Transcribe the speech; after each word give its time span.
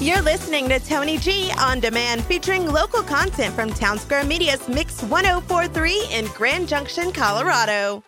You're 0.00 0.22
listening 0.22 0.68
to 0.68 0.78
Toni 0.78 1.18
Gee 1.18 1.50
on 1.58 1.80
demand, 1.80 2.24
featuring 2.24 2.64
local 2.70 3.02
content 3.02 3.52
from 3.52 3.70
Townsquare 3.70 4.24
Media's 4.24 4.68
Mix 4.68 5.02
1043 5.02 6.06
in 6.12 6.26
Grand 6.26 6.68
Junction, 6.68 7.10
Colorado. 7.10 8.04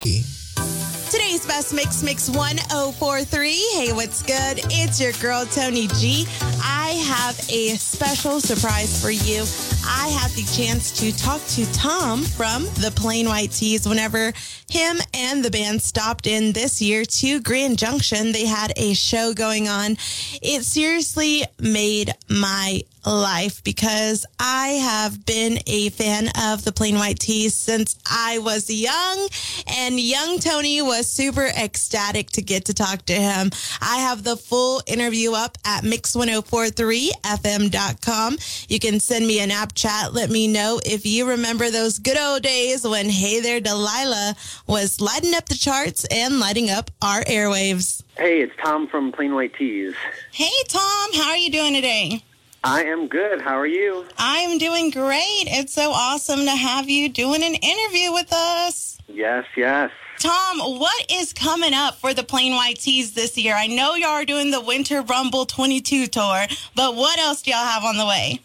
Today's 0.00 1.44
best 1.46 1.74
mix, 1.74 2.02
Mix 2.02 2.30
1043. 2.30 3.50
Hey, 3.74 3.92
what's 3.92 4.22
good? 4.22 4.60
It's 4.70 4.98
your 4.98 5.12
girl, 5.20 5.44
Toni 5.44 5.88
Gee. 5.88 6.26
I 6.62 6.92
have 7.04 7.38
a 7.50 7.76
special 7.76 8.40
surprise 8.40 9.02
for 9.02 9.10
you. 9.10 9.44
I 9.92 10.06
had 10.08 10.30
the 10.30 10.44
chance 10.44 10.92
to 11.00 11.10
talk 11.16 11.44
to 11.48 11.70
Tom 11.72 12.22
from 12.22 12.62
the 12.80 12.92
Plain 12.94 13.26
White 13.26 13.50
T's 13.50 13.88
whenever 13.88 14.32
him 14.70 14.98
and 15.12 15.44
the 15.44 15.50
band 15.50 15.82
stopped 15.82 16.28
in 16.28 16.52
this 16.52 16.80
year 16.80 17.04
to 17.04 17.40
Grand 17.40 17.76
Junction. 17.76 18.30
They 18.30 18.46
had 18.46 18.72
a 18.76 18.94
show 18.94 19.34
going 19.34 19.68
on. 19.68 19.96
It 20.40 20.62
seriously 20.62 21.42
made 21.58 22.14
my 22.28 22.82
life 23.06 23.64
because 23.64 24.26
I 24.38 24.68
have 24.68 25.24
been 25.24 25.58
a 25.66 25.88
fan 25.90 26.28
of 26.40 26.64
the 26.64 26.72
Plain 26.72 26.94
White 26.96 27.18
T's 27.18 27.54
since 27.54 27.98
I 28.10 28.38
was 28.38 28.70
young, 28.70 29.28
and 29.66 29.98
young 29.98 30.38
Toni 30.38 30.80
was 30.82 31.10
super 31.10 31.46
ecstatic 31.46 32.28
to 32.30 32.42
get 32.42 32.66
to 32.66 32.74
talk 32.74 33.06
to 33.06 33.14
him. 33.14 33.50
I 33.80 33.96
have 33.98 34.22
the 34.24 34.36
full 34.36 34.82
interview 34.86 35.32
up 35.32 35.56
at 35.64 35.84
mix1043fm.com. 35.84 38.38
You 38.68 38.78
can 38.78 39.00
send 39.00 39.26
me 39.26 39.40
an 39.40 39.50
app 39.50 39.72
chat. 39.80 40.12
Let 40.12 40.28
me 40.28 40.46
know 40.46 40.78
if 40.84 41.06
you 41.06 41.26
remember 41.26 41.70
those 41.70 41.98
good 41.98 42.18
old 42.18 42.42
days 42.42 42.86
when 42.86 43.08
Hey 43.08 43.40
There 43.40 43.60
Delilah 43.60 44.36
was 44.66 45.00
lighting 45.00 45.34
up 45.34 45.46
the 45.46 45.54
charts 45.54 46.04
and 46.10 46.38
lighting 46.38 46.68
up 46.68 46.90
our 47.00 47.22
airwaves. 47.22 48.02
Hey, 48.18 48.42
it's 48.42 48.52
Tom 48.62 48.88
from 48.88 49.10
Plain 49.10 49.34
White 49.34 49.54
T's. 49.54 49.94
Hey, 50.32 50.50
Tom, 50.68 51.12
how 51.14 51.30
are 51.30 51.36
you 51.38 51.50
doing 51.50 51.72
today? 51.72 52.22
I 52.62 52.84
am 52.84 53.08
good. 53.08 53.40
How 53.40 53.58
are 53.58 53.66
you? 53.66 54.04
I'm 54.18 54.58
doing 54.58 54.90
great. 54.90 55.44
It's 55.46 55.72
so 55.72 55.92
awesome 55.92 56.40
to 56.40 56.50
have 56.50 56.90
you 56.90 57.08
doing 57.08 57.42
an 57.42 57.54
interview 57.54 58.12
with 58.12 58.30
us. 58.34 58.98
Yes, 59.08 59.46
yes. 59.56 59.90
Tom, 60.18 60.58
what 60.78 61.10
is 61.10 61.32
coming 61.32 61.72
up 61.72 61.94
for 61.94 62.12
the 62.12 62.22
Plain 62.22 62.54
White 62.54 62.80
T's 62.80 63.14
this 63.14 63.38
year? 63.38 63.54
I 63.54 63.66
know 63.66 63.94
y'all 63.94 64.10
are 64.10 64.26
doing 64.26 64.50
the 64.50 64.60
Winter 64.60 65.00
Rumble 65.00 65.46
22 65.46 66.08
tour, 66.08 66.44
but 66.74 66.96
what 66.96 67.18
else 67.18 67.40
do 67.40 67.52
y'all 67.52 67.64
have 67.64 67.84
on 67.84 67.96
the 67.96 68.04
way? 68.04 68.40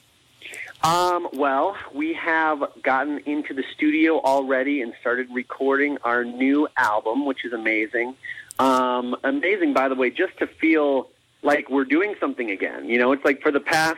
Um, 0.86 1.30
well, 1.33 1.75
we 1.95 2.14
have 2.14 2.64
gotten 2.83 3.17
into 3.25 3.55
the 3.55 3.64
studio 3.73 4.19
already 4.19 4.83
and 4.83 4.94
started 5.02 5.27
recording 5.33 5.97
our 6.03 6.23
new 6.23 6.67
album, 6.77 7.25
which 7.25 7.44
is 7.44 7.53
amazing. 7.53 8.14
Um, 8.59 9.16
amazing, 9.23 9.73
by 9.73 9.89
the 9.89 9.95
way, 9.95 10.11
just 10.11 10.38
to 10.38 10.45
feel 10.45 11.09
like 11.42 11.72
we're 11.72 11.86
doing 11.86 12.14
something 12.19 12.52
again. 12.52 12.88
You 12.88 13.00
know, 13.00 13.14
it's 13.14 13.25
like 13.25 13.42
for 13.42 13.50
the 13.50 13.59
past 13.59 13.97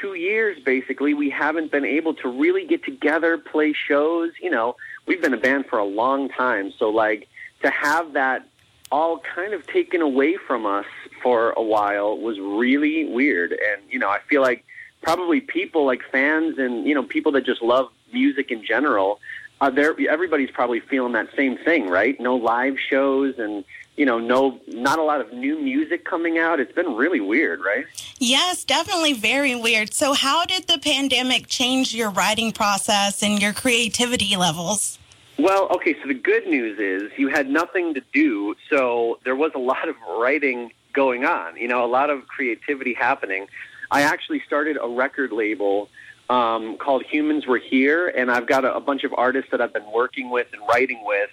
two 0.00 0.14
years, 0.14 0.58
basically, 0.64 1.14
we 1.14 1.30
haven't 1.30 1.70
been 1.70 1.84
able 1.84 2.14
to 2.14 2.28
really 2.28 2.66
get 2.66 2.84
together, 2.84 3.38
play 3.38 3.72
shows. 3.72 4.32
You 4.42 4.50
know, 4.50 4.74
we've 5.06 5.22
been 5.22 5.34
a 5.34 5.38
band 5.38 5.66
for 5.66 5.78
a 5.78 5.84
long 5.84 6.30
time. 6.30 6.72
So, 6.80 6.90
like, 6.90 7.28
to 7.62 7.70
have 7.70 8.14
that 8.14 8.44
all 8.90 9.20
kind 9.20 9.54
of 9.54 9.64
taken 9.68 10.02
away 10.02 10.36
from 10.36 10.66
us 10.66 10.86
for 11.22 11.52
a 11.52 11.62
while 11.62 12.18
was 12.18 12.40
really 12.40 13.04
weird. 13.04 13.52
And, 13.52 13.82
you 13.88 14.00
know, 14.00 14.08
I 14.08 14.18
feel 14.28 14.42
like 14.42 14.64
probably 15.02 15.40
people 15.40 15.84
like 15.86 16.02
fans 16.10 16.58
and, 16.58 16.86
you 16.86 16.94
know, 16.94 17.02
people 17.02 17.32
that 17.32 17.44
just 17.44 17.62
love 17.62 17.90
music 18.12 18.50
in 18.50 18.64
general, 18.64 19.20
uh, 19.60 19.70
there 19.70 19.94
everybody's 20.08 20.50
probably 20.50 20.80
feeling 20.80 21.12
that 21.12 21.28
same 21.34 21.56
thing, 21.56 21.88
right? 21.88 22.18
No 22.20 22.36
live 22.36 22.78
shows 22.78 23.38
and 23.38 23.64
you 23.98 24.06
know, 24.06 24.20
no, 24.20 24.60
not 24.68 25.00
a 25.00 25.02
lot 25.02 25.20
of 25.20 25.32
new 25.32 25.58
music 25.58 26.04
coming 26.04 26.38
out. 26.38 26.60
It's 26.60 26.72
been 26.72 26.94
really 26.94 27.20
weird, 27.20 27.60
right? 27.60 27.84
Yes, 28.20 28.62
definitely 28.62 29.12
very 29.12 29.56
weird. 29.56 29.92
So, 29.92 30.12
how 30.12 30.46
did 30.46 30.68
the 30.68 30.78
pandemic 30.78 31.48
change 31.48 31.92
your 31.92 32.10
writing 32.10 32.52
process 32.52 33.24
and 33.24 33.42
your 33.42 33.52
creativity 33.52 34.36
levels? 34.36 35.00
Well, 35.36 35.68
okay, 35.70 35.96
so 36.00 36.06
the 36.06 36.14
good 36.14 36.46
news 36.46 36.78
is 36.78 37.10
you 37.18 37.28
had 37.28 37.50
nothing 37.50 37.94
to 37.94 38.02
do, 38.12 38.54
so 38.70 39.18
there 39.24 39.36
was 39.36 39.50
a 39.56 39.58
lot 39.58 39.88
of 39.88 39.96
writing 40.16 40.70
going 40.92 41.24
on, 41.24 41.56
you 41.56 41.68
know, 41.68 41.84
a 41.84 41.86
lot 41.86 42.08
of 42.08 42.26
creativity 42.28 42.94
happening. 42.94 43.46
I 43.90 44.02
actually 44.02 44.42
started 44.46 44.78
a 44.80 44.88
record 44.88 45.32
label 45.32 45.88
um, 46.28 46.76
called 46.76 47.04
Humans 47.04 47.46
Were 47.46 47.58
Here, 47.58 48.08
and 48.08 48.30
I've 48.30 48.46
got 48.46 48.64
a, 48.64 48.74
a 48.74 48.80
bunch 48.80 49.04
of 49.04 49.14
artists 49.16 49.50
that 49.50 49.60
I've 49.60 49.72
been 49.72 49.90
working 49.92 50.30
with 50.30 50.48
and 50.52 50.62
writing 50.68 51.02
with. 51.04 51.30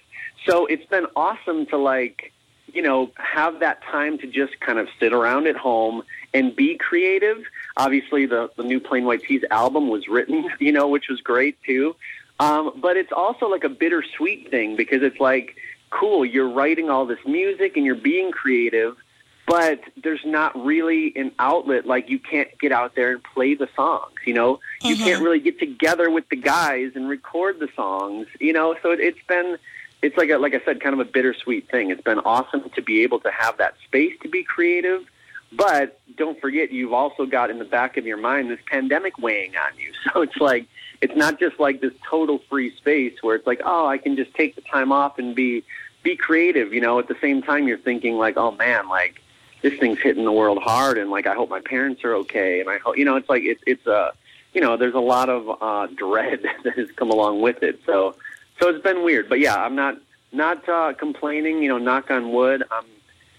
So 0.47 0.65
it's 0.67 0.85
been 0.85 1.07
awesome 1.15 1.65
to 1.67 1.77
like 1.77 2.31
you 2.75 2.81
know, 2.81 3.09
have 3.15 3.61
that 3.61 3.81
time 3.83 4.17
to 4.17 4.27
just 4.27 4.59
kind 4.59 4.77
of 4.77 4.89
sit 4.99 5.13
around 5.13 5.47
at 5.47 5.55
home 5.55 6.03
and 6.33 6.53
be 6.53 6.77
creative. 6.77 7.37
Obviously, 7.77 8.25
the, 8.25 8.51
the 8.57 8.63
new 8.63 8.81
Plain 8.81 9.05
White 9.05 9.23
T's 9.23 9.43
album 9.49 9.87
was 9.87 10.07
written, 10.09 10.49
you 10.59 10.73
know, 10.73 10.89
which 10.89 11.07
was 11.07 11.21
great 11.21 11.57
too. 11.63 11.95
Um, 12.39 12.73
but 12.75 12.97
it's 12.97 13.13
also 13.13 13.47
like 13.47 13.63
a 13.63 13.69
bittersweet 13.69 14.51
thing 14.51 14.75
because 14.75 15.01
it's 15.03 15.19
like, 15.21 15.55
cool, 15.89 16.25
you're 16.25 16.49
writing 16.49 16.89
all 16.89 17.05
this 17.05 17.19
music 17.25 17.77
and 17.77 17.85
you're 17.85 17.95
being 17.95 18.31
creative, 18.31 18.97
but 19.47 19.79
there's 20.03 20.25
not 20.25 20.55
really 20.65 21.13
an 21.15 21.31
outlet. 21.37 21.85
Like 21.85 22.09
you 22.09 22.19
can't 22.19 22.49
get 22.59 22.71
out 22.71 22.95
there 22.95 23.11
and 23.13 23.23
play 23.23 23.53
the 23.53 23.69
songs, 23.75 24.13
you 24.25 24.33
know, 24.33 24.55
mm-hmm. 24.55 24.87
you 24.87 24.95
can't 24.97 25.21
really 25.21 25.39
get 25.39 25.59
together 25.59 26.09
with 26.09 26.27
the 26.29 26.35
guys 26.35 26.91
and 26.95 27.07
record 27.07 27.59
the 27.59 27.69
songs, 27.75 28.27
you 28.39 28.53
know, 28.53 28.75
so 28.81 28.91
it, 28.91 28.99
it's 28.99 29.19
been, 29.27 29.57
it's 30.01 30.17
like 30.17 30.29
a, 30.29 30.37
like 30.37 30.53
I 30.53 30.61
said, 30.65 30.81
kind 30.81 30.93
of 30.93 30.99
a 30.99 31.09
bittersweet 31.09 31.69
thing. 31.69 31.91
It's 31.91 32.01
been 32.01 32.19
awesome 32.19 32.69
to 32.69 32.81
be 32.81 33.03
able 33.03 33.19
to 33.21 33.31
have 33.31 33.57
that 33.57 33.75
space 33.85 34.13
to 34.23 34.29
be 34.29 34.43
creative, 34.43 35.03
but 35.51 35.99
don't 36.17 36.39
forget 36.41 36.71
you've 36.71 36.93
also 36.93 37.25
got 37.25 37.49
in 37.49 37.59
the 37.59 37.65
back 37.65 37.97
of 37.97 38.05
your 38.05 38.17
mind 38.17 38.49
this 38.49 38.59
pandemic 38.65 39.17
weighing 39.17 39.55
on 39.55 39.77
you. 39.77 39.91
So 40.13 40.21
it's 40.21 40.37
like 40.37 40.67
it's 41.01 41.15
not 41.15 41.39
just 41.39 41.59
like 41.59 41.81
this 41.81 41.93
total 42.07 42.39
free 42.49 42.75
space 42.77 43.15
where 43.21 43.35
it's 43.35 43.47
like, 43.47 43.59
oh, 43.65 43.87
I 43.87 43.97
can 43.97 44.15
just 44.15 44.33
take 44.35 44.55
the 44.55 44.61
time 44.61 44.91
off 44.91 45.17
and 45.17 45.35
be 45.35 45.63
be 46.03 46.15
creative. 46.15 46.73
You 46.73 46.81
know, 46.81 46.99
at 46.99 47.07
the 47.07 47.17
same 47.19 47.41
time 47.41 47.67
you're 47.67 47.79
thinking 47.79 48.15
like, 48.15 48.37
oh 48.37 48.51
man, 48.51 48.87
like 48.87 49.19
this 49.65 49.79
thing's 49.79 49.99
hitting 49.99 50.25
the 50.25 50.31
world 50.31 50.61
hard, 50.61 50.99
and 50.99 51.09
like 51.09 51.25
I 51.25 51.33
hope 51.33 51.49
my 51.49 51.59
parents 51.59 52.03
are 52.03 52.13
okay, 52.17 52.59
and 52.59 52.69
I 52.69 52.77
hope 52.77 52.99
you 52.99 53.03
know, 53.03 53.15
it's 53.15 53.27
like 53.27 53.41
it's 53.41 53.63
it's 53.65 53.87
a 53.87 54.11
you 54.53 54.61
know, 54.61 54.77
there's 54.77 54.93
a 54.93 54.99
lot 54.99 55.27
of 55.27 55.57
uh, 55.59 55.87
dread 55.87 56.45
that 56.63 56.77
has 56.77 56.91
come 56.91 57.09
along 57.09 57.41
with 57.41 57.63
it. 57.63 57.79
So 57.83 58.15
so 58.61 58.69
it's 58.69 58.83
been 58.83 59.03
weird, 59.03 59.27
but 59.27 59.39
yeah, 59.39 59.55
I'm 59.55 59.73
not 59.73 59.97
not 60.31 60.69
uh, 60.69 60.93
complaining. 60.93 61.63
You 61.63 61.69
know, 61.69 61.79
knock 61.79 62.11
on 62.11 62.31
wood. 62.31 62.63
I'm 62.69 62.85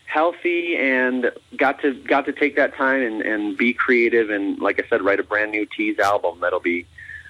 healthy 0.07 0.77
and 0.77 1.31
got 1.57 1.81
to 1.83 1.95
got 1.95 2.27
to 2.27 2.33
take 2.33 2.57
that 2.57 2.75
time 2.75 3.03
and, 3.03 3.23
and 3.23 3.57
be 3.57 3.73
creative 3.73 4.31
and 4.31 4.59
like 4.59 4.83
I 4.85 4.89
said, 4.89 5.03
write 5.03 5.21
a 5.21 5.25
brand 5.25 5.53
new 5.53 5.65
T's 5.65 6.01
album 6.01 6.41
that'll 6.41 6.59
be 6.59 6.87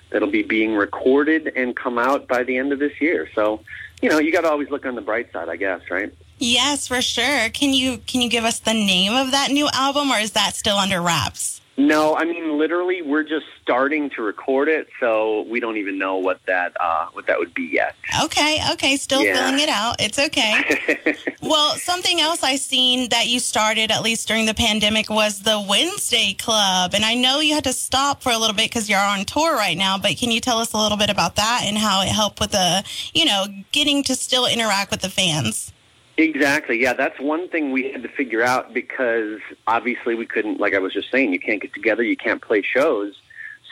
that'll 0.08 0.30
be 0.30 0.42
being 0.42 0.74
recorded 0.74 1.52
and 1.54 1.76
come 1.76 1.98
out 1.98 2.28
by 2.28 2.44
the 2.44 2.56
end 2.56 2.72
of 2.72 2.78
this 2.78 2.98
year. 2.98 3.28
So, 3.34 3.60
you 4.00 4.08
know, 4.08 4.18
you 4.18 4.32
got 4.32 4.42
to 4.42 4.50
always 4.50 4.70
look 4.70 4.86
on 4.86 4.94
the 4.94 5.02
bright 5.02 5.30
side, 5.32 5.50
I 5.50 5.56
guess, 5.56 5.82
right? 5.90 6.14
Yes, 6.38 6.86
for 6.86 7.00
sure. 7.00 7.48
Can 7.50 7.72
you 7.72 7.98
can 8.06 8.20
you 8.20 8.28
give 8.28 8.44
us 8.44 8.60
the 8.60 8.74
name 8.74 9.14
of 9.14 9.30
that 9.30 9.50
new 9.50 9.68
album, 9.72 10.10
or 10.10 10.18
is 10.18 10.32
that 10.32 10.54
still 10.54 10.76
under 10.76 11.00
wraps? 11.00 11.60
No, 11.78 12.16
I 12.16 12.24
mean 12.24 12.58
literally, 12.58 13.02
we're 13.02 13.22
just 13.22 13.44
starting 13.62 14.08
to 14.10 14.22
record 14.22 14.68
it, 14.68 14.88
so 14.98 15.42
we 15.42 15.60
don't 15.60 15.76
even 15.76 15.98
know 15.98 16.16
what 16.16 16.40
that 16.46 16.74
uh, 16.80 17.08
what 17.12 17.26
that 17.26 17.38
would 17.38 17.52
be 17.52 17.64
yet. 17.64 17.94
Okay, 18.24 18.60
okay, 18.72 18.96
still 18.96 19.22
yeah. 19.22 19.34
filling 19.34 19.60
it 19.60 19.68
out. 19.68 19.96
It's 19.98 20.18
okay. 20.18 21.14
well, 21.42 21.74
something 21.76 22.18
else 22.18 22.42
I 22.42 22.56
seen 22.56 23.10
that 23.10 23.26
you 23.26 23.40
started 23.40 23.90
at 23.90 24.02
least 24.02 24.26
during 24.26 24.46
the 24.46 24.54
pandemic 24.54 25.10
was 25.10 25.42
the 25.42 25.62
Wednesday 25.68 26.32
Club, 26.32 26.92
and 26.94 27.04
I 27.04 27.14
know 27.14 27.40
you 27.40 27.54
had 27.54 27.64
to 27.64 27.74
stop 27.74 28.22
for 28.22 28.32
a 28.32 28.38
little 28.38 28.56
bit 28.56 28.70
because 28.70 28.88
you're 28.88 28.98
on 28.98 29.26
tour 29.26 29.54
right 29.54 29.76
now. 29.76 29.98
But 29.98 30.16
can 30.16 30.30
you 30.30 30.40
tell 30.40 30.58
us 30.58 30.72
a 30.72 30.78
little 30.78 30.98
bit 30.98 31.10
about 31.10 31.36
that 31.36 31.62
and 31.64 31.76
how 31.76 32.00
it 32.00 32.08
helped 32.08 32.40
with 32.40 32.52
the, 32.52 32.84
you 33.12 33.26
know, 33.26 33.46
getting 33.72 34.02
to 34.04 34.14
still 34.14 34.46
interact 34.46 34.90
with 34.90 35.02
the 35.02 35.10
fans? 35.10 35.72
Exactly. 36.18 36.80
Yeah, 36.80 36.94
that's 36.94 37.20
one 37.20 37.48
thing 37.48 37.72
we 37.72 37.92
had 37.92 38.02
to 38.02 38.08
figure 38.08 38.42
out 38.42 38.72
because 38.72 39.38
obviously 39.66 40.14
we 40.14 40.24
couldn't, 40.24 40.58
like 40.58 40.74
I 40.74 40.78
was 40.78 40.94
just 40.94 41.10
saying, 41.10 41.32
you 41.32 41.38
can't 41.38 41.60
get 41.60 41.74
together, 41.74 42.02
you 42.02 42.16
can't 42.16 42.40
play 42.40 42.62
shows. 42.62 43.14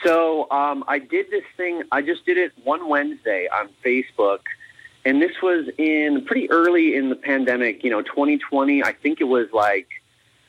So 0.05 0.51
um, 0.51 0.85
I 0.87 0.99
did 0.99 1.31
this 1.31 1.45
thing. 1.57 1.83
I 1.91 2.03
just 2.03 2.27
did 2.27 2.37
it 2.37 2.53
one 2.63 2.89
Wednesday 2.89 3.49
on 3.49 3.71
Facebook, 3.83 4.41
and 5.05 5.23
this 5.23 5.33
was 5.43 5.69
in 5.79 6.25
pretty 6.27 6.51
early 6.51 6.95
in 6.95 7.09
the 7.09 7.17
pandemic. 7.17 7.83
You 7.83 7.91
know, 7.91 8.03
2020. 8.03 8.83
I 8.83 8.93
think 8.93 9.21
it 9.21 9.25
was 9.25 9.49
like 9.53 9.89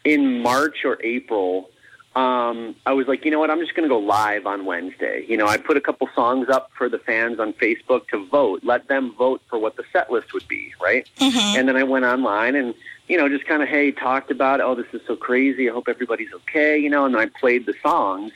in 0.03 0.41
March 0.41 0.83
or 0.83 0.98
April 1.01 1.69
um, 2.15 2.75
I 2.85 2.94
was 2.94 3.07
like, 3.07 3.25
you 3.25 3.31
know 3.31 3.39
what? 3.39 3.51
I'm 3.51 3.59
just 3.59 3.75
going 3.75 3.88
to 3.88 3.94
go 3.94 4.00
live 4.00 4.45
on 4.45 4.65
Wednesday. 4.65 5.25
You 5.27 5.35
know, 5.35 5.47
I 5.47 5.57
put 5.57 5.75
a 5.75 5.81
couple 5.81 6.07
songs 6.15 6.47
up 6.47 6.71
for 6.77 6.88
the 6.88 6.97
fans 6.97 7.41
on 7.41 7.51
Facebook 7.53 8.07
to 8.09 8.25
vote. 8.27 8.62
Let 8.63 8.88
them 8.88 9.13
vote 9.17 9.41
for 9.50 9.59
what 9.59 9.75
the 9.75 9.83
set 9.91 10.09
list 10.09 10.33
would 10.33 10.47
be, 10.47 10.73
right? 10.81 11.09
Mm-hmm. 11.17 11.59
And 11.59 11.67
then 11.67 11.75
I 11.75 11.83
went 11.83 12.06
online 12.06 12.56
and, 12.56 12.73
you 13.09 13.17
know, 13.17 13.27
just 13.27 13.45
kind 13.45 13.62
of, 13.62 13.67
hey, 13.67 13.91
talked 13.91 14.31
about, 14.31 14.62
oh, 14.62 14.75
this 14.75 14.88
is 14.94 15.01
so 15.06 15.17
crazy. 15.17 15.69
I 15.69 15.73
hope 15.73 15.89
everybody's 15.89 16.31
okay, 16.33 16.77
you 16.77 16.89
know, 16.89 17.06
and 17.06 17.17
I 17.17 17.25
played 17.25 17.65
the 17.65 17.75
songs. 17.83 18.31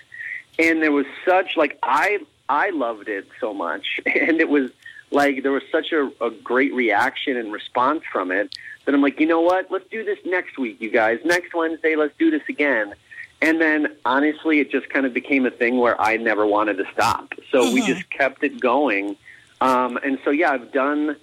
And 0.58 0.82
there 0.82 0.92
was 0.92 1.06
such, 1.24 1.56
like, 1.56 1.80
I, 1.82 2.20
I 2.50 2.72
loved 2.72 3.08
it 3.08 3.30
so 3.40 3.54
much. 3.54 4.02
And 4.06 4.42
it 4.42 4.50
was 4.50 4.72
like, 5.10 5.42
there 5.42 5.54
was 5.54 5.64
such 5.72 5.94
a, 5.94 6.12
a 6.20 6.32
great 6.32 6.74
reaction 6.74 7.38
and 7.38 7.50
response 7.50 8.04
from 8.12 8.30
it 8.32 8.54
that 8.84 8.94
I'm 8.94 9.02
like, 9.02 9.22
you 9.22 9.26
know 9.26 9.40
what? 9.40 9.72
Let's 9.72 9.88
do 9.90 10.04
this 10.04 10.20
next 10.26 10.58
week, 10.58 10.82
you 10.82 10.92
guys. 10.92 11.20
Next 11.24 11.54
Wednesday, 11.54 11.96
let's 11.96 12.14
do 12.20 12.30
this 12.30 12.44
again 12.50 12.94
And 13.42 13.62
then 13.62 13.96
honestly, 14.06 14.60
it 14.60 14.70
just 14.70 14.90
kind 14.90 15.06
of 15.06 15.14
became 15.14 15.46
a 15.46 15.52
thing 15.52 15.78
where 15.78 16.00
I 16.00 16.18
never 16.18 16.46
wanted 16.46 16.78
to 16.78 16.86
stop. 16.92 17.34
So 17.52 17.64
mm-hmm. 17.64 17.74
we 17.74 17.86
just 17.86 18.10
kept 18.10 18.44
it 18.44 18.60
going. 18.60 19.16
Um, 19.62 19.98
and 20.04 20.20
so, 20.24 20.30
yeah, 20.30 20.52
I've 20.52 20.72
done 20.72 21.16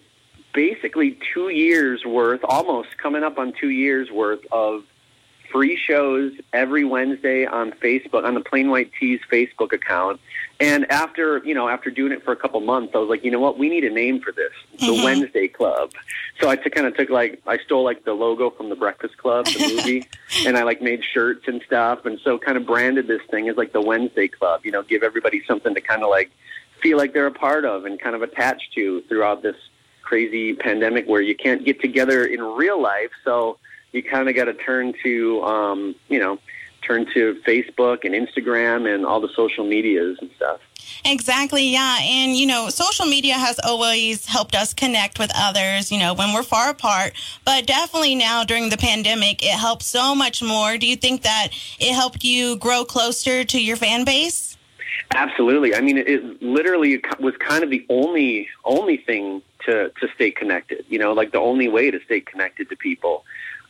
basically 0.55 1.19
two 1.35 1.51
years 1.51 2.05
worth, 2.05 2.41
almost 2.45 2.97
coming 2.97 3.23
up 3.23 3.39
on 3.39 3.53
two 3.53 3.69
years 3.69 4.11
worth 4.11 4.41
of 4.51 4.85
free 5.53 5.77
shows 5.77 6.33
every 6.53 6.85
Wednesday 6.85 7.45
on 7.47 7.73
Facebook, 7.73 8.25
on 8.25 8.35
the 8.35 8.41
Plain 8.41 8.71
White 8.71 8.91
T's 8.99 9.21
Facebook 9.31 9.73
account. 9.73 10.21
And 10.58 10.91
after, 10.91 11.43
you 11.44 11.55
know, 11.55 11.69
after 11.69 11.91
doing 11.91 12.12
it 12.12 12.25
for 12.25 12.32
a 12.32 12.37
couple 12.37 12.61
months, 12.61 12.93
I 12.94 12.99
was 12.99 13.11
like, 13.11 13.23
you 13.25 13.31
know 13.31 13.41
what, 13.41 13.58
we 13.58 13.69
need 13.69 13.85
a 13.85 13.91
name 13.91 14.20
for 14.20 14.32
this, 14.32 14.53
the 14.79 14.87
mm-hmm. 14.87 15.05
Wednesday 15.05 15.49
Club. 15.49 15.93
So 16.41 16.49
I 16.49 16.56
took, 16.56 16.75
kind 16.75 16.87
of 16.87 16.97
took 16.97 17.11
like, 17.11 17.43
I 17.47 17.58
stole 17.58 17.85
like 17.85 18.05
the 18.05 18.14
logo 18.14 18.49
from 18.50 18.70
the 18.70 18.76
Breakfast 18.76 19.19
Club, 19.19 19.47
the 19.47 19.58
movie, 19.76 20.08
and 20.47 20.56
I 20.56 20.62
like 20.62 20.81
made 20.81 21.03
shirts 21.05 21.47
and 21.47 21.61
stuff. 21.67 22.06
And 22.06 22.19
so 22.25 22.38
kind 22.38 22.56
of 22.56 22.64
branded 22.64 23.06
this 23.06 23.20
thing 23.31 23.50
as 23.50 23.56
like 23.56 23.73
the 23.73 23.82
Wednesday 23.82 24.29
Club, 24.29 24.64
you 24.64 24.73
know, 24.73 24.82
give 24.82 25.03
everybody 25.03 25.43
something 25.47 25.75
to 25.75 25.81
kind 25.81 26.03
of 26.03 26.08
like 26.08 26.31
feel 26.81 26.97
like 26.97 27.12
they're 27.12 27.26
a 27.26 27.32
part 27.32 27.67
of 27.67 27.85
and 27.85 28.00
kind 28.00 28.17
of 28.17 28.23
attached 28.23 28.73
to 28.75 29.03
throughout 29.08 29.43
this 29.43 29.56
crazy 30.03 30.55
pandemic 30.55 31.06
where 31.06 31.20
you 31.20 31.35
can't 31.35 31.67
get 31.67 31.81
together 31.82 32.25
in 32.25 32.41
real 32.41 32.81
life. 32.81 33.11
So 33.25 33.58
you 33.93 34.03
kind 34.03 34.29
of 34.29 34.35
got 34.35 34.44
to 34.44 34.55
turn 34.55 34.94
to, 35.03 35.43
um, 35.43 35.94
you 36.08 36.19
know, 36.19 36.38
turn 36.87 37.06
to 37.15 37.41
Facebook 37.47 38.05
and 38.05 38.15
Instagram 38.15 38.93
and 38.93 39.05
all 39.05 39.21
the 39.21 39.31
social 39.35 39.67
medias 39.67 40.19
and 40.21 40.31
stuff. 40.37 40.61
Exactly, 41.05 41.69
yeah. 41.69 41.99
And, 42.00 42.37
you 42.37 42.47
know, 42.47 42.69
social 42.69 43.06
media 43.06 43.35
has 43.35 43.59
always 43.62 44.27
helped 44.27 44.55
us 44.55 44.73
connect 44.73 45.19
with 45.19 45.31
others, 45.35 45.93
you 45.93 45.99
know, 45.99 46.15
when 46.15 46.33
we're 46.33 46.43
far 46.43 46.71
apart. 46.71 47.12
But 47.44 47.67
definitely 47.67 48.15
now 48.15 48.44
during 48.44 48.71
the 48.71 48.77
pandemic, 48.77 49.43
it 49.43 49.59
helps 49.59 49.87
so 49.87 50.15
much 50.15 50.43
more. 50.43 50.79
Do 50.79 50.87
you 50.87 50.97
think 50.97 51.23
that 51.23 51.49
it 51.79 51.93
helped 51.94 52.25
you 52.25 52.56
grow 52.56 52.85
closer 52.85 53.44
to 53.44 53.62
your 53.62 53.77
fan 53.77 54.05
base? 54.05 54.56
Absolutely. 55.15 55.75
I 55.75 55.81
mean, 55.81 55.99
it 55.99 56.43
literally 56.43 57.03
was 57.21 57.35
kind 57.39 57.62
of 57.62 57.71
the 57.71 57.87
only 57.89 58.49
only 58.65 58.97
thing 58.97 59.43
to 59.65 59.91
to 60.00 60.09
stay 60.15 60.31
connected. 60.31 60.85
You 60.89 60.99
know, 60.99 61.12
like 61.12 61.32
the 61.32 61.39
only 61.39 61.69
way 61.69 61.91
to 61.91 62.00
stay 62.05 62.21
connected 62.21 62.69
to 62.71 62.77
people. 62.77 63.25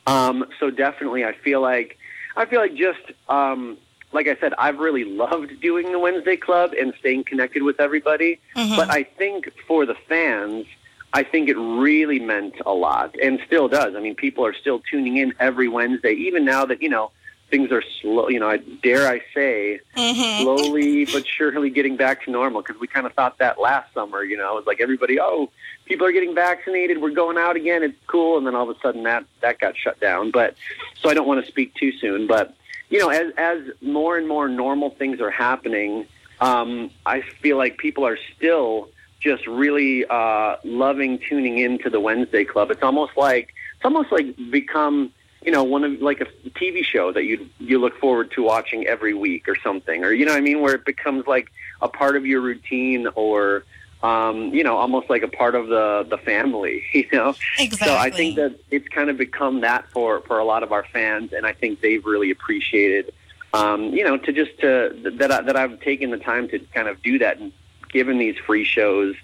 Um, 0.06 0.46
so 0.58 0.70
definitely, 0.70 1.24
I 1.24 1.32
feel 1.32 1.60
like 1.60 1.98
I 2.36 2.46
feel 2.46 2.60
like 2.60 2.74
just 2.74 3.00
um, 3.28 3.78
like 4.12 4.28
I 4.28 4.36
said, 4.36 4.54
I've 4.58 4.78
really 4.78 5.04
loved 5.04 5.60
doing 5.60 5.92
the 5.92 5.98
Wednesday 5.98 6.36
Club 6.36 6.72
and 6.72 6.94
staying 6.98 7.24
connected 7.24 7.62
with 7.62 7.80
everybody. 7.80 8.40
Mm-hmm. 8.54 8.76
But 8.76 8.90
I 8.90 9.02
think 9.02 9.50
for 9.66 9.84
the 9.84 9.94
fans, 10.08 10.66
I 11.12 11.22
think 11.22 11.48
it 11.48 11.56
really 11.56 12.18
meant 12.18 12.54
a 12.64 12.72
lot 12.72 13.14
and 13.20 13.40
still 13.46 13.68
does. 13.68 13.94
I 13.94 14.00
mean, 14.00 14.14
people 14.14 14.44
are 14.44 14.54
still 14.54 14.80
tuning 14.90 15.16
in 15.16 15.34
every 15.40 15.68
Wednesday, 15.68 16.12
even 16.12 16.44
now 16.44 16.64
that 16.66 16.82
you 16.82 16.88
know 16.88 17.10
things 17.50 17.70
are 17.70 17.82
slow. 18.00 18.28
You 18.28 18.40
know, 18.40 18.48
I 18.48 18.58
dare 18.58 19.08
I 19.08 19.20
say, 19.34 19.80
mm-hmm. 19.96 20.42
slowly 20.42 21.04
but 21.06 21.26
surely 21.26 21.70
getting 21.70 21.96
back 21.96 22.24
to 22.24 22.30
normal 22.30 22.62
because 22.62 22.80
we 22.80 22.86
kind 22.86 23.06
of 23.06 23.12
thought 23.12 23.38
that 23.38 23.60
last 23.60 23.92
summer. 23.94 24.22
You 24.22 24.36
know, 24.36 24.52
it 24.52 24.56
was 24.56 24.66
like 24.66 24.80
everybody, 24.80 25.20
oh, 25.20 25.50
people 25.84 26.06
are 26.06 26.12
getting 26.12 26.34
vaccinated, 26.34 27.00
we're 27.00 27.10
going 27.10 27.38
out 27.38 27.56
again, 27.56 27.82
it's 27.82 27.96
cool, 28.06 28.38
and 28.38 28.46
then 28.46 28.54
all 28.54 28.68
of 28.68 28.76
a 28.76 28.80
sudden 28.80 29.04
that 29.04 29.24
that 29.40 29.58
got 29.58 29.76
shut 29.76 30.00
down. 30.00 30.30
But 30.30 30.54
so 31.00 31.08
I 31.08 31.14
don't 31.14 31.26
want 31.26 31.44
to 31.44 31.50
speak 31.50 31.74
too 31.74 31.92
soon, 31.92 32.26
but 32.26 32.54
you 32.88 32.98
know, 32.98 33.08
as 33.08 33.32
as 33.36 33.62
more 33.80 34.16
and 34.16 34.28
more 34.28 34.48
normal 34.48 34.90
things 34.90 35.20
are 35.20 35.30
happening, 35.30 36.06
um, 36.40 36.90
I 37.04 37.20
feel 37.20 37.56
like 37.56 37.78
people 37.78 38.06
are 38.06 38.18
still 38.36 38.88
just 39.20 39.46
really 39.46 40.04
uh, 40.06 40.56
loving 40.64 41.18
tuning 41.18 41.58
into 41.58 41.90
the 41.90 42.00
Wednesday 42.00 42.44
Club. 42.44 42.70
It's 42.70 42.82
almost 42.82 43.16
like 43.16 43.54
it's 43.76 43.84
almost 43.84 44.12
like 44.12 44.36
become 44.50 45.12
you 45.46 45.52
know, 45.52 45.62
one 45.62 45.84
of 45.84 46.02
like 46.02 46.20
a 46.20 46.26
TV 46.50 46.84
show 46.84 47.12
that 47.12 47.22
you 47.22 47.48
you 47.60 47.78
look 47.78 47.96
forward 48.00 48.32
to 48.32 48.42
watching 48.42 48.84
every 48.88 49.14
week 49.14 49.48
or 49.48 49.54
something, 49.62 50.04
or 50.04 50.12
you 50.12 50.26
know, 50.26 50.34
I 50.34 50.40
mean, 50.40 50.60
where 50.60 50.74
it 50.74 50.84
becomes 50.84 51.28
like 51.28 51.52
a 51.80 51.88
part 51.88 52.16
of 52.16 52.26
your 52.26 52.40
routine, 52.40 53.06
or 53.14 53.62
um, 54.02 54.52
you 54.52 54.64
know, 54.64 54.76
almost 54.76 55.08
like 55.08 55.22
a 55.22 55.28
part 55.28 55.54
of 55.54 55.68
the 55.68 56.04
the 56.10 56.18
family, 56.18 56.82
you 56.92 57.06
know. 57.12 57.36
Exactly. 57.60 57.86
So 57.86 57.96
I 57.96 58.10
think 58.10 58.34
that 58.34 58.58
it's 58.72 58.88
kind 58.88 59.08
of 59.08 59.16
become 59.16 59.60
that 59.60 59.88
for 59.92 60.20
for 60.22 60.40
a 60.40 60.44
lot 60.44 60.64
of 60.64 60.72
our 60.72 60.84
fans, 60.92 61.32
and 61.32 61.46
I 61.46 61.52
think 61.52 61.80
they've 61.80 62.04
really 62.04 62.32
appreciated, 62.32 63.14
um, 63.54 63.94
you 63.94 64.02
know, 64.02 64.16
to 64.16 64.32
just 64.32 64.58
to 64.58 65.12
that 65.18 65.30
I, 65.30 65.42
that 65.42 65.56
I've 65.56 65.78
taken 65.80 66.10
the 66.10 66.18
time 66.18 66.48
to 66.48 66.58
kind 66.58 66.88
of 66.88 67.00
do 67.04 67.20
that 67.20 67.38
and 67.38 67.52
given 67.90 68.18
these 68.18 68.36
free 68.36 68.64
shows 68.64 69.14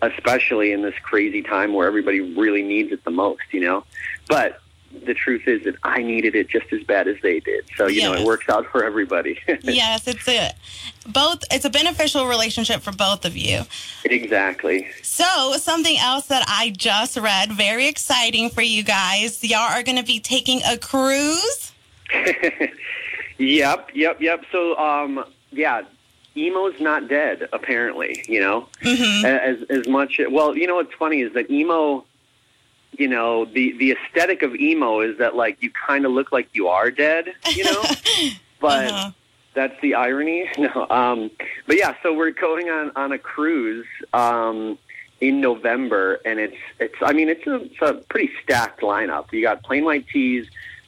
especially 0.00 0.70
in 0.70 0.80
this 0.82 0.94
crazy 1.02 1.42
time 1.42 1.72
where 1.72 1.84
everybody 1.84 2.20
really 2.20 2.62
needs 2.62 2.92
it 2.92 3.02
the 3.02 3.10
most, 3.10 3.42
you 3.50 3.58
know. 3.58 3.82
But 4.28 4.60
the 5.04 5.14
truth 5.14 5.46
is 5.46 5.64
that 5.64 5.76
I 5.82 6.02
needed 6.02 6.34
it 6.34 6.48
just 6.48 6.72
as 6.72 6.82
bad 6.82 7.08
as 7.08 7.16
they 7.22 7.40
did. 7.40 7.64
So 7.76 7.86
you 7.86 8.00
yes. 8.00 8.04
know, 8.04 8.22
it 8.22 8.26
works 8.26 8.48
out 8.48 8.66
for 8.66 8.84
everybody. 8.84 9.38
yes, 9.62 10.08
it's 10.08 10.26
a 10.28 10.52
both. 11.06 11.44
It's 11.50 11.64
a 11.64 11.70
beneficial 11.70 12.26
relationship 12.26 12.80
for 12.80 12.92
both 12.92 13.24
of 13.24 13.36
you. 13.36 13.62
Exactly. 14.04 14.88
So 15.02 15.54
something 15.56 15.96
else 15.98 16.26
that 16.26 16.44
I 16.48 16.70
just 16.70 17.16
read, 17.16 17.52
very 17.52 17.86
exciting 17.86 18.50
for 18.50 18.62
you 18.62 18.82
guys. 18.82 19.44
Y'all 19.44 19.60
are 19.60 19.82
going 19.82 19.98
to 19.98 20.04
be 20.04 20.20
taking 20.20 20.60
a 20.66 20.78
cruise. 20.78 21.72
yep, 23.38 23.90
yep, 23.94 24.20
yep. 24.20 24.44
So 24.50 24.76
um, 24.78 25.24
yeah. 25.50 25.82
Emo's 26.36 26.78
not 26.78 27.08
dead, 27.08 27.48
apparently. 27.52 28.24
You 28.28 28.40
know, 28.40 28.68
mm-hmm. 28.80 29.26
as 29.26 29.60
as 29.70 29.88
much. 29.88 30.20
Well, 30.30 30.56
you 30.56 30.68
know 30.68 30.76
what's 30.76 30.94
funny 30.94 31.20
is 31.22 31.32
that 31.32 31.50
emo 31.50 32.04
you 32.98 33.08
know 33.08 33.44
the 33.44 33.72
the 33.78 33.92
aesthetic 33.92 34.42
of 34.42 34.54
emo 34.56 35.00
is 35.00 35.18
that 35.18 35.34
like 35.36 35.62
you 35.62 35.70
kind 35.70 36.04
of 36.04 36.12
look 36.12 36.32
like 36.32 36.48
you 36.52 36.68
are 36.68 36.90
dead 36.90 37.32
you 37.54 37.64
know? 37.64 37.82
But 38.60 38.90
uh-huh. 38.90 39.10
that's 39.54 39.80
the 39.80 39.94
irony. 39.94 40.50
No 40.58 40.86
um 40.90 41.30
but 41.66 41.76
yeah 41.76 41.94
so 42.02 42.12
we're 42.12 42.32
going 42.32 42.68
on 42.68 42.90
on 42.96 43.12
a 43.12 43.18
cruise 43.18 43.86
um 44.12 44.78
in 45.20 45.40
November 45.40 46.20
and 46.24 46.38
it's 46.38 46.56
it's 46.78 46.94
I 47.00 47.12
mean 47.12 47.28
it's 47.28 47.46
a, 47.46 47.56
it's 47.56 47.80
a 47.80 47.94
pretty 48.08 48.30
stacked 48.42 48.80
lineup. 48.80 49.32
You 49.32 49.42
got 49.42 49.62
Plain 49.62 49.84
White 49.84 50.06
T's 50.08 50.46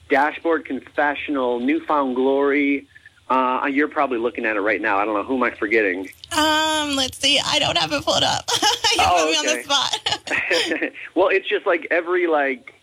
dashboard 0.09 0.65
confessional 0.65 1.61
New 1.61 1.85
Found 1.87 2.17
Glory 2.17 2.87
uh, 3.31 3.67
you're 3.67 3.89
probably 3.89 4.19
looking 4.19 4.45
at 4.45 4.57
it 4.57 4.61
right 4.61 4.81
now. 4.81 4.99
I 4.99 5.05
don't 5.05 5.15
know. 5.15 5.23
Who 5.23 5.37
am 5.37 5.43
I 5.45 5.53
forgetting? 5.53 6.11
Um, 6.33 6.97
let's 6.97 7.17
see. 7.19 7.39
I 7.39 7.61
don't 7.61 7.79
have 7.79 7.93
it 7.93 8.05
pulled 8.05 8.25
up. 8.25 8.45
you 8.63 8.99
oh, 8.99 9.25
put 9.25 9.31
me 9.31 9.51
on 9.51 9.57
the 9.57 9.63
spot. 9.63 10.93
well, 11.15 11.29
it's 11.29 11.49
just 11.49 11.65
like 11.65 11.87
every 11.93 12.27
like 12.27 12.75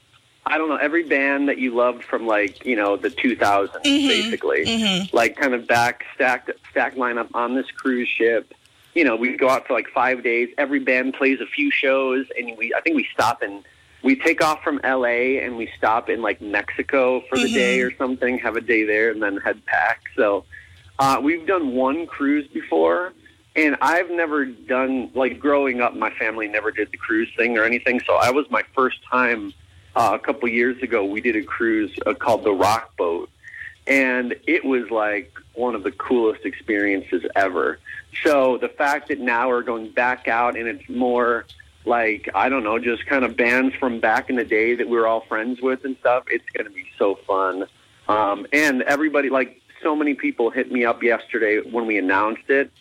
I 0.45 0.57
don't 0.57 0.69
know 0.69 0.77
every 0.77 1.03
band 1.03 1.49
that 1.49 1.57
you 1.57 1.75
loved 1.75 2.03
from 2.03 2.25
like 2.25 2.65
you 2.65 2.77
know 2.77 2.95
the 2.95 3.09
2000s, 3.09 3.69
mm-hmm. 3.69 3.83
basically, 3.83 4.65
mm-hmm. 4.65 5.15
like 5.15 5.35
kind 5.35 5.53
of 5.53 5.67
back 5.67 6.05
stacked 6.15 6.51
stacked 6.71 6.95
lineup 6.95 7.27
on 7.33 7.55
this 7.55 7.69
cruise 7.71 8.07
ship. 8.07 8.53
You 8.95 9.03
know, 9.03 9.17
we 9.17 9.35
go 9.35 9.49
out 9.49 9.67
for 9.67 9.73
like 9.73 9.89
five 9.89 10.23
days. 10.23 10.49
Every 10.57 10.79
band 10.79 11.13
plays 11.13 11.41
a 11.41 11.45
few 11.45 11.71
shows, 11.71 12.25
and 12.37 12.57
we 12.57 12.73
I 12.73 12.79
think 12.79 12.95
we 12.95 13.05
stop 13.13 13.43
in 13.43 13.65
we 14.03 14.15
take 14.15 14.43
off 14.43 14.63
from 14.63 14.79
LA 14.83 15.39
and 15.41 15.57
we 15.57 15.69
stop 15.77 16.09
in 16.09 16.21
like 16.21 16.41
Mexico 16.41 17.21
for 17.29 17.37
the 17.37 17.45
mm-hmm. 17.45 17.53
day 17.53 17.81
or 17.81 17.95
something, 17.95 18.37
have 18.39 18.55
a 18.55 18.61
day 18.61 18.83
there, 18.83 19.11
and 19.11 19.21
then 19.21 19.37
head 19.37 19.63
back. 19.65 20.01
So 20.15 20.45
uh, 20.99 21.19
we've 21.21 21.45
done 21.45 21.73
one 21.73 22.07
cruise 22.07 22.47
before, 22.47 23.13
and 23.55 23.75
I've 23.81 24.09
never 24.09 24.45
done 24.45 25.11
like 25.13 25.39
growing 25.39 25.81
up. 25.81 25.95
My 25.95 26.11
family 26.11 26.47
never 26.47 26.71
did 26.71 26.91
the 26.91 26.97
cruise 26.97 27.29
thing 27.35 27.57
or 27.57 27.63
anything, 27.63 27.99
so 28.05 28.15
I 28.15 28.31
was 28.31 28.49
my 28.49 28.63
first 28.75 28.99
time 29.09 29.53
uh, 29.95 30.11
a 30.13 30.19
couple 30.19 30.47
years 30.49 30.81
ago. 30.83 31.03
We 31.03 31.21
did 31.21 31.35
a 31.35 31.43
cruise 31.43 31.93
uh, 32.05 32.13
called 32.13 32.43
the 32.43 32.53
Rock 32.53 32.95
Boat, 32.97 33.29
and 33.87 34.35
it 34.45 34.63
was 34.63 34.89
like 34.91 35.33
one 35.53 35.75
of 35.75 35.83
the 35.83 35.91
coolest 35.91 36.45
experiences 36.45 37.25
ever. 37.35 37.79
So 38.23 38.57
the 38.57 38.69
fact 38.69 39.09
that 39.09 39.19
now 39.19 39.49
we're 39.49 39.63
going 39.63 39.89
back 39.91 40.27
out 40.27 40.55
and 40.55 40.67
it's 40.67 40.87
more 40.89 41.45
like 41.87 42.29
I 42.35 42.49
don't 42.49 42.63
know, 42.63 42.77
just 42.77 43.05
kind 43.05 43.23
of 43.23 43.35
bands 43.35 43.73
from 43.75 43.99
back 43.99 44.29
in 44.29 44.35
the 44.35 44.43
day 44.43 44.75
that 44.75 44.87
we 44.87 44.97
were 44.97 45.07
all 45.07 45.21
friends 45.21 45.61
with 45.61 45.85
and 45.85 45.95
stuff. 45.99 46.25
It's 46.29 46.45
going 46.53 46.67
to 46.67 46.73
be 46.73 46.85
so 46.97 47.15
fun. 47.15 47.65
Um, 48.07 48.45
and 48.53 48.83
everybody, 48.83 49.29
like 49.29 49.61
so 49.81 49.95
many 49.95 50.13
people, 50.13 50.49
hit 50.49 50.71
me 50.71 50.85
up 50.85 51.01
yesterday 51.01 51.59
when 51.59 51.87
we 51.87 51.97
announced 51.97 52.49
it. 52.49 52.71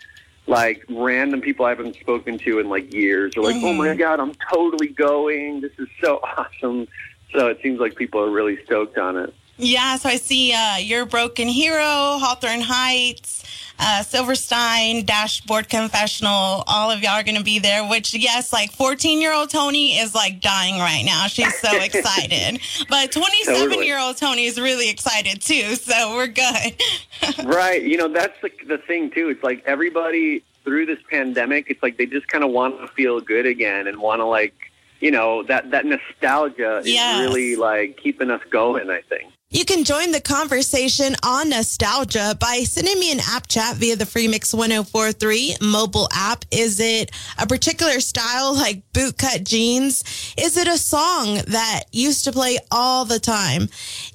Like 0.49 0.85
random 0.89 1.41
people 1.41 1.67
I 1.67 1.71
haven't 1.71 1.97
spoken 1.97 2.39
to 2.39 2.61
in 2.61 2.69
like 2.69 2.93
years 2.93 3.37
are 3.37 3.43
like, 3.43 3.57
mm-hmm. 3.57 3.65
"Oh 3.65 3.73
my 3.73 3.89
mm-hmm. 3.89 3.99
god, 3.99 4.21
I'm 4.21 4.33
totally 4.53 4.89
going! 4.89 5.61
This 5.61 5.73
is 5.79 5.89
so 6.01 6.17
awesome!" 6.37 6.87
So 7.33 7.49
it 7.49 7.59
seems 7.63 7.81
like 7.81 7.97
people 7.97 8.21
are 8.21 8.31
really 8.31 8.63
stoked 8.65 8.99
on 8.99 9.17
it. 9.17 9.35
Yeah, 9.59 9.97
so 9.97 10.11
I 10.11 10.17
see 10.17 10.53
uh, 10.53 10.77
your 10.77 11.07
Broken 11.07 11.49
Hero, 11.49 12.19
Hawthorne 12.19 12.61
Heights, 12.61 13.43
uh, 13.79 14.03
Silverstein, 14.03 15.05
Dashboard 15.05 15.69
Confessional. 15.69 16.65
All 16.67 16.91
of 16.91 17.03
y'all 17.03 17.13
are 17.13 17.23
going 17.23 17.37
to 17.37 17.45
be 17.45 17.59
there, 17.59 17.87
which, 17.89 18.15
yes, 18.15 18.53
like 18.53 18.73
14 18.73 19.21
year 19.21 19.33
old 19.33 19.51
Toni 19.51 19.99
is 19.99 20.15
like 20.15 20.41
dying 20.41 20.79
right 20.79 21.03
now. 21.05 21.27
She's 21.27 21.55
so 21.59 21.77
excited. 21.81 22.61
but 22.89 23.13
27 23.13 23.83
year 23.83 23.99
old 23.99 24.17
Toni 24.17 24.45
is 24.45 24.61
really 24.61 24.89
excited 24.89 25.41
too. 25.41 25.75
So 25.77 26.17
we're 26.17 26.27
good. 26.27 26.83
right. 27.45 27.83
You 27.83 27.97
know, 27.97 28.09
that's 28.09 28.41
the, 28.43 28.51
the 28.67 28.79
thing 28.79 29.11
too. 29.11 29.29
It's 29.29 29.43
like 29.43 29.63
everybody 29.67 30.43
through 30.65 30.87
this 30.87 30.99
pandemic, 31.09 31.71
it's 31.71 31.83
like 31.83 31.97
they 31.97 32.07
just 32.07 32.27
kind 32.29 32.43
of 32.43 32.51
want 32.51 32.81
to 32.81 32.89
feel 32.89 33.21
good 33.21 33.47
again 33.47 33.87
and 33.87 33.99
want 33.99 34.21
to 34.21 34.25
like, 34.25 34.55
you 35.01 35.11
know, 35.11 35.43
that, 35.45 35.71
that 35.71 35.87
nostalgia 35.87 36.79
is 36.79 36.89
yes. 36.89 37.21
really 37.21 37.55
like 37.55 37.97
keeping 37.99 38.31
us 38.31 38.43
going, 38.51 38.91
I 38.91 39.03
think. 39.03 39.33
You 39.49 39.65
can 39.65 39.85
join 39.85 40.11
the 40.11 40.21
conversation 40.21 41.15
on 41.23 41.51
nostalgia 41.51 42.37
by 42.41 42.65
sending 42.65 42.99
me 42.99 43.13
an 43.13 43.21
app 43.31 43.47
chat 43.47 43.77
via 43.77 43.95
the 43.95 44.05
Free 44.05 44.27
Mix 44.27 44.53
1043 44.53 45.59
mobile 45.63 46.09
app. 46.13 46.45
Is 46.51 46.81
it 46.81 47.13
a 47.39 47.47
particular 47.47 48.01
style 48.01 48.55
like 48.55 48.83
bootcut 48.93 49.45
jeans? 49.45 50.03
Is 50.37 50.57
it 50.57 50.67
a 50.67 50.77
song 50.77 51.37
that 51.47 51.85
used 51.93 52.25
to 52.25 52.33
play 52.33 52.59
all 52.73 53.05
the 53.05 53.21
time? 53.21 53.69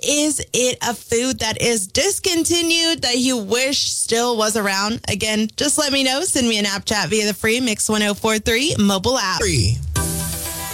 Is 0.04 0.46
it 0.52 0.78
a 0.82 0.94
food 0.94 1.40
that 1.40 1.62
is 1.62 1.88
discontinued 1.88 3.04
that 3.04 3.18
you 3.18 3.38
wish 3.38 3.90
still 3.90 4.36
was 4.36 4.58
around? 4.58 5.00
Again, 5.08 5.48
just 5.56 5.78
let 5.78 5.94
me 5.94 6.04
know. 6.04 6.24
Send 6.24 6.50
me 6.50 6.60
an 6.60 6.66
app 6.66 6.84
chat 6.84 7.08
via 7.08 7.26
the 7.26 7.34
Free 7.34 7.62
Mix 7.62 7.88
1043 7.88 8.76
mobile 8.80 9.18
app. 9.18 9.40
Three. 9.40 9.78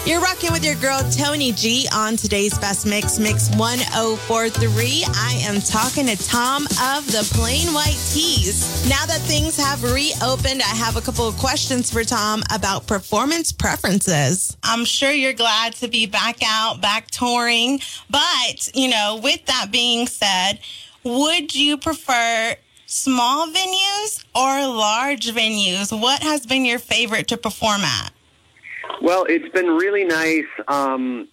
You're 0.08 0.22
rocking 0.22 0.54
with 0.54 0.64
your 0.64 0.76
girl 0.76 1.02
Toni 1.12 1.52
Gee 1.52 1.86
on 1.94 2.16
today's 2.16 2.58
Best 2.58 2.86
Mix, 2.86 3.20
Mix 3.20 3.50
1043. 3.58 5.04
I 5.06 5.34
am 5.44 5.60
talking 5.60 6.06
to 6.06 6.16
Tom 6.30 6.64
of 6.64 7.06
the 7.12 7.30
Plain 7.34 7.74
White 7.74 8.00
T's. 8.14 8.88
Now 8.90 9.06
that 9.06 9.20
things 9.24 9.58
have 9.58 9.84
reopened, 9.84 10.62
I 10.62 10.76
have 10.78 10.96
a 10.96 11.02
couple 11.02 11.28
of 11.28 11.36
questions 11.36 11.92
for 11.92 12.06
Tom 12.06 12.42
about 12.54 12.88
performance 12.88 13.52
preferences. 13.52 14.56
I'm 14.64 14.86
sure 14.86 15.12
you're 15.12 15.34
glad 15.34 15.74
to 15.74 15.90
be 15.90 16.06
back 16.06 16.38
out, 16.42 16.80
back 16.80 17.12
touring. 17.12 17.82
But, 18.10 18.70
you 18.74 18.88
know, 18.88 19.20
with 19.22 19.46
that 19.48 19.72
being 19.74 20.08
said, 20.08 20.60
would 21.04 21.54
you 21.54 21.78
prefer 21.78 22.56
small 22.86 23.48
venues 23.48 24.24
or 24.34 24.74
large 24.74 25.28
venues? 25.34 25.92
What 25.92 26.24
has 26.24 26.46
been 26.46 26.64
your 26.64 26.80
favorite 26.80 27.28
to 27.28 27.36
perform 27.36 27.82
at? 27.82 28.14
Well, 29.02 29.26
it's 29.30 29.50
been 29.50 29.68
really 29.68 30.04
nice. 30.04 30.46
Um, 30.68 31.28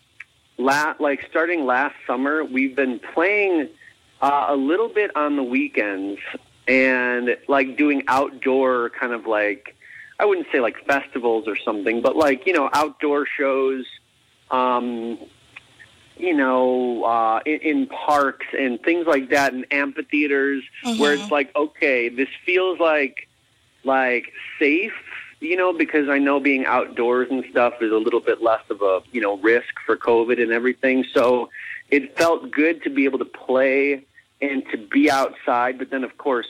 la- 0.59 0.95
like 0.99 1.27
starting 1.31 1.65
last 1.67 1.95
summer, 2.07 2.45
we've 2.45 2.77
been 2.77 3.01
playing 3.13 3.69
uh, 4.21 4.47
a 4.49 4.57
little 4.57 4.89
bit 4.89 5.15
on 5.17 5.37
the 5.37 5.43
weekends 5.43 6.21
and 6.67 7.37
like 7.49 7.77
doing 7.77 8.03
outdoor 8.09 8.91
kind 8.91 9.13
of 9.13 9.27
like 9.27 9.77
I 10.19 10.25
wouldn't 10.25 10.47
say 10.53 10.61
like 10.61 10.87
festivals 10.87 11.47
or 11.47 11.57
something, 11.57 12.01
but 12.01 12.17
like 12.17 12.47
you 12.47 12.53
know 12.53 12.71
outdoor 12.73 13.27
shows. 13.27 13.87
Um, 14.51 15.19
you 16.17 16.33
know, 16.33 17.03
uh, 17.03 17.41
in, 17.45 17.59
in 17.61 17.87
parks 17.89 18.47
and 18.57 18.81
things 18.83 19.05
like 19.07 19.31
that, 19.31 19.53
and 19.53 19.67
amphitheaters, 19.73 20.63
where 20.99 21.15
it's 21.15 21.31
like, 21.31 21.55
okay, 21.57 22.09
this 22.09 22.29
feels 22.47 22.79
like 22.79 23.29
like 23.83 24.33
safe 24.59 24.93
you 25.45 25.57
know, 25.57 25.73
because 25.73 26.09
I 26.09 26.19
know 26.19 26.41
being 26.41 26.65
outdoors 26.65 27.29
and 27.31 27.45
stuff 27.51 27.75
is 27.81 27.93
a 27.93 27.97
little 27.97 28.21
bit 28.21 28.43
less 28.43 28.63
of 28.71 28.81
a, 28.83 29.03
you 29.13 29.21
know, 29.21 29.37
risk 29.39 29.79
for 29.85 29.97
COVID 29.97 30.43
and 30.43 30.53
everything. 30.53 31.05
So 31.13 31.51
it 31.91 32.17
felt 32.17 32.51
good 32.51 32.83
to 32.85 32.91
be 32.91 33.05
able 33.05 33.19
to 33.19 33.25
play 33.27 34.05
and 34.41 34.65
to 34.73 34.79
be 34.79 35.11
outside. 35.11 35.79
But 35.79 35.91
then, 35.91 36.03
of 36.03 36.17
course, 36.19 36.49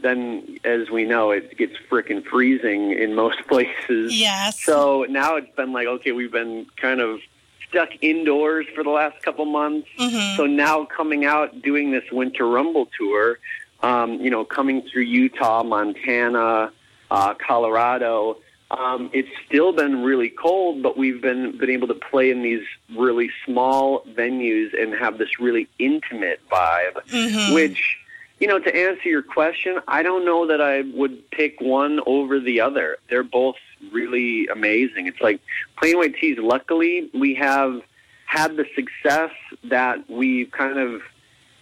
then 0.00 0.58
as 0.64 0.90
we 0.90 1.04
know, 1.04 1.30
it 1.32 1.56
gets 1.58 1.74
freaking 1.90 2.24
freezing 2.24 2.92
in 2.92 3.14
most 3.14 3.38
places. 3.48 4.18
Yes. 4.18 4.62
So 4.62 5.06
now 5.08 5.36
it's 5.36 5.54
been 5.56 5.72
like, 5.72 5.86
okay, 5.86 6.12
we've 6.12 6.32
been 6.32 6.66
kind 6.76 7.00
of 7.00 7.20
stuck 7.68 7.90
indoors 8.00 8.66
for 8.74 8.82
the 8.82 8.90
last 8.90 9.22
couple 9.22 9.44
months. 9.44 9.88
Mhm. 9.98 10.36
So 10.36 10.46
now 10.46 10.84
coming 10.84 11.24
out 11.24 11.62
doing 11.62 11.90
this 11.90 12.04
winter 12.10 12.46
rumble 12.48 12.88
tour, 12.98 13.38
um, 13.82 14.20
you 14.20 14.30
know, 14.30 14.44
coming 14.44 14.82
through 14.82 15.02
Utah, 15.02 15.62
Montana, 15.62 16.72
uh, 17.10 17.34
Colorado. 17.34 18.38
Um, 18.70 19.10
it's 19.12 19.28
still 19.46 19.72
been 19.72 20.02
really 20.04 20.28
cold, 20.28 20.82
but 20.82 20.96
we've 20.96 21.20
been 21.20 21.58
been 21.58 21.70
able 21.70 21.88
to 21.88 21.94
play 21.94 22.30
in 22.30 22.42
these 22.42 22.64
really 22.96 23.30
small 23.44 24.04
venues 24.04 24.80
and 24.80 24.94
have 24.94 25.18
this 25.18 25.40
really 25.40 25.68
intimate 25.78 26.40
vibe. 26.48 27.02
Mhm. 27.08 27.52
Which, 27.54 27.98
you 28.38 28.46
know, 28.46 28.60
to 28.60 28.74
answer 28.74 29.08
your 29.08 29.22
question, 29.22 29.80
I 29.88 30.04
don't 30.04 30.24
know 30.24 30.46
that 30.46 30.60
I 30.60 30.82
would 30.82 31.28
pick 31.32 31.60
one 31.60 32.00
over 32.06 32.38
the 32.38 32.60
other. 32.60 32.98
They're 33.08 33.24
both 33.24 33.56
really 33.90 34.46
amazing. 34.46 35.08
It's 35.08 35.20
like 35.20 35.40
Plain 35.76 35.98
White 35.98 36.14
T's. 36.16 36.38
Luckily, 36.38 37.10
we 37.12 37.34
have 37.34 37.82
had 38.26 38.56
the 38.56 38.66
success 38.76 39.32
that 39.64 40.08
we've 40.08 40.50
kind 40.52 40.78
of 40.78 41.02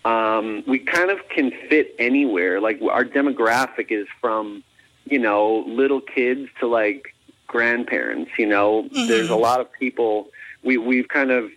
um, 0.04 0.62
we 0.66 0.78
kind 0.78 1.10
of 1.10 1.26
can 1.28 1.50
fit 1.68 1.94
anywhere. 1.98 2.60
Like 2.60 2.80
our 2.82 3.04
demographic 3.04 3.90
is 3.90 4.06
from 4.20 4.62
you 5.10 5.18
know 5.18 5.64
little 5.66 6.00
kids 6.00 6.48
to 6.60 6.66
like 6.66 7.14
grandparents. 7.46 8.30
You 8.38 8.46
know, 8.46 8.84
Mhm. 8.92 9.08
there's 9.08 9.30
a 9.30 9.36
lot 9.36 9.60
of 9.60 9.70
people. 9.72 10.28
We 10.62 10.76
we've 10.76 11.08
kind 11.08 11.30
of 11.30 11.50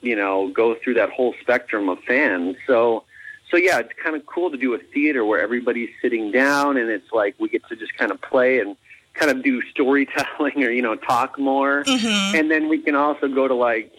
you 0.00 0.16
know 0.16 0.48
go 0.48 0.74
through 0.74 0.94
that 0.94 1.10
whole 1.10 1.34
spectrum 1.40 1.88
of 1.88 1.98
fans. 2.04 2.56
So 2.66 3.04
so 3.50 3.56
yeah, 3.56 3.78
it's 3.78 3.92
kind 4.02 4.14
of 4.16 4.26
cool 4.26 4.50
to 4.50 4.56
do 4.56 4.74
a 4.74 4.78
theater 4.78 5.24
where 5.24 5.40
everybody's 5.40 5.90
sitting 6.02 6.30
down 6.30 6.76
and 6.76 6.90
it's 6.90 7.10
like 7.12 7.34
we 7.38 7.48
get 7.48 7.66
to 7.68 7.76
just 7.76 7.94
kind 7.96 8.10
of 8.10 8.20
play 8.20 8.58
and 8.60 8.76
kind 9.14 9.30
of 9.30 9.42
do 9.42 9.62
storytelling 9.70 10.62
or 10.66 10.70
you 10.70 10.82
know 10.82 10.94
talk 10.96 11.38
more 11.38 11.82
Mhm. 11.84 12.34
and 12.38 12.50
then 12.50 12.68
we 12.68 12.78
can 12.78 12.94
also 12.94 13.26
go 13.28 13.48
to 13.48 13.54
like 13.54 13.90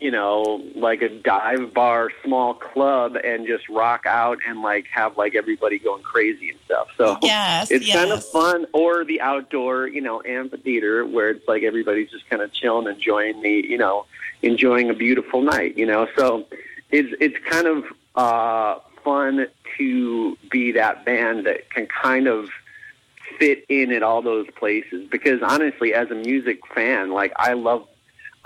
you 0.00 0.10
know 0.10 0.62
like 0.74 1.02
a 1.02 1.08
dive 1.08 1.72
bar 1.74 2.10
small 2.24 2.54
club 2.54 3.16
and 3.16 3.46
just 3.46 3.68
rock 3.68 4.06
out 4.06 4.38
and 4.46 4.62
like 4.62 4.86
have 4.86 5.16
like 5.16 5.34
everybody 5.34 5.78
going 5.78 6.02
crazy 6.02 6.50
and 6.50 6.58
stuff. 6.64 6.88
So 6.96 7.18
Yes, 7.22 7.70
it's 7.70 7.90
kind 7.90 8.10
of 8.10 8.24
fun. 8.24 8.66
Or 8.72 9.04
the 9.04 9.20
outdoor 9.20 9.86
you 9.88 10.00
know 10.00 10.22
amphitheater 10.22 11.06
where 11.06 11.30
it's 11.30 11.46
like 11.48 11.62
everybody's 11.62 12.10
just 12.10 12.28
kind 12.28 12.42
of 12.42 12.52
chilling 12.52 12.86
enjoying 12.86 13.42
the 13.42 13.50
you 13.68 13.78
know 13.78 14.06
enjoying 14.42 14.90
a 14.90 14.94
beautiful 14.94 15.42
night 15.42 15.76
you 15.76 15.86
know? 15.86 16.08
So 16.16 16.46
it's 16.90 17.14
it's 17.20 17.38
kind 17.46 17.66
of 17.66 17.84
uh 18.14 18.78
fun 19.04 19.46
to 19.76 20.36
be 20.50 20.72
that 20.72 21.04
band 21.04 21.46
that 21.46 21.70
can 21.70 21.86
kind 21.86 22.26
of 22.26 22.48
fit 23.38 23.64
in 23.68 23.92
at 23.92 24.02
all 24.02 24.22
those 24.22 24.46
places 24.56 25.06
because 25.10 25.40
honestly 25.42 25.94
as 25.94 26.10
a 26.10 26.14
music 26.14 26.66
fan 26.74 27.12
like 27.12 27.32
I 27.36 27.52
love 27.52 27.86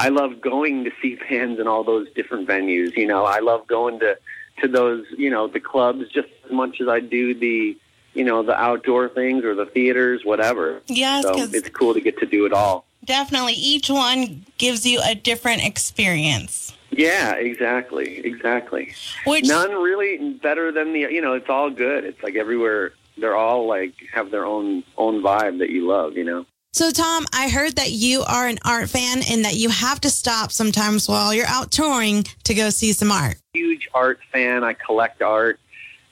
I 0.02 0.08
love 0.08 0.40
going 0.40 0.84
to 0.84 0.90
see 1.00 1.14
bands 1.16 1.60
in 1.60 1.66
all 1.66 1.84
those 1.84 2.10
different 2.12 2.48
venues 2.48 2.96
you 2.96 3.06
know. 3.06 3.24
I 3.24 3.38
love 3.38 3.66
going 3.66 4.00
to 4.00 4.18
to 4.60 4.68
those 4.68 5.04
you 5.16 5.30
know 5.30 5.46
the 5.46 5.60
clubs 5.60 6.08
just 6.08 6.28
as 6.44 6.50
much 6.50 6.80
as 6.80 6.88
I 6.88 7.00
do 7.00 7.34
the 7.34 7.76
you 8.14 8.24
know 8.24 8.42
the 8.42 8.54
outdoor 8.54 9.08
things 9.08 9.44
or 9.44 9.54
the 9.54 9.66
theaters 9.66 10.24
whatever. 10.24 10.82
Yes, 10.86 11.22
so 11.24 11.34
it's 11.36 11.68
cool 11.70 11.94
to 11.94 12.00
get 12.00 12.18
to 12.18 12.26
do 12.26 12.46
it 12.46 12.52
all. 12.52 12.84
Definitely. 13.04 13.54
Each 13.54 13.90
one 13.90 14.44
gives 14.58 14.86
you 14.86 15.00
a 15.04 15.14
different 15.14 15.64
experience. 15.64 16.72
yeah 16.90 17.34
exactly 17.34 18.18
exactly. 18.26 18.94
Which 19.26 19.46
none 19.46 19.70
really 19.70 20.34
better 20.34 20.72
than 20.72 20.92
the 20.92 21.00
you 21.00 21.20
know 21.20 21.34
it's 21.34 21.48
all 21.48 21.70
good. 21.70 22.04
It's 22.04 22.22
like 22.22 22.34
everywhere 22.34 22.92
they're 23.18 23.36
all 23.36 23.66
like 23.66 23.94
have 24.12 24.30
their 24.30 24.46
own 24.46 24.84
own 24.96 25.22
vibe 25.22 25.58
that 25.58 25.70
you 25.70 25.86
love 25.86 26.16
you 26.16 26.24
know 26.24 26.46
So 26.74 26.90
Tom, 26.90 27.26
I 27.34 27.50
heard 27.50 27.76
that 27.76 27.90
you 27.90 28.22
are 28.22 28.46
an 28.46 28.58
art 28.64 28.88
fan 28.88 29.20
and 29.30 29.44
that 29.44 29.56
you 29.56 29.68
have 29.68 30.00
to 30.00 30.08
stop 30.08 30.50
sometimes 30.50 31.06
while 31.06 31.34
you're 31.34 31.46
out 31.46 31.70
touring 31.70 32.24
to 32.44 32.54
go 32.54 32.70
see 32.70 32.94
some 32.94 33.12
art. 33.12 33.36
huge 33.52 33.90
art 33.92 34.20
fan. 34.32 34.64
I 34.64 34.72
collect 34.72 35.20
art. 35.20 35.60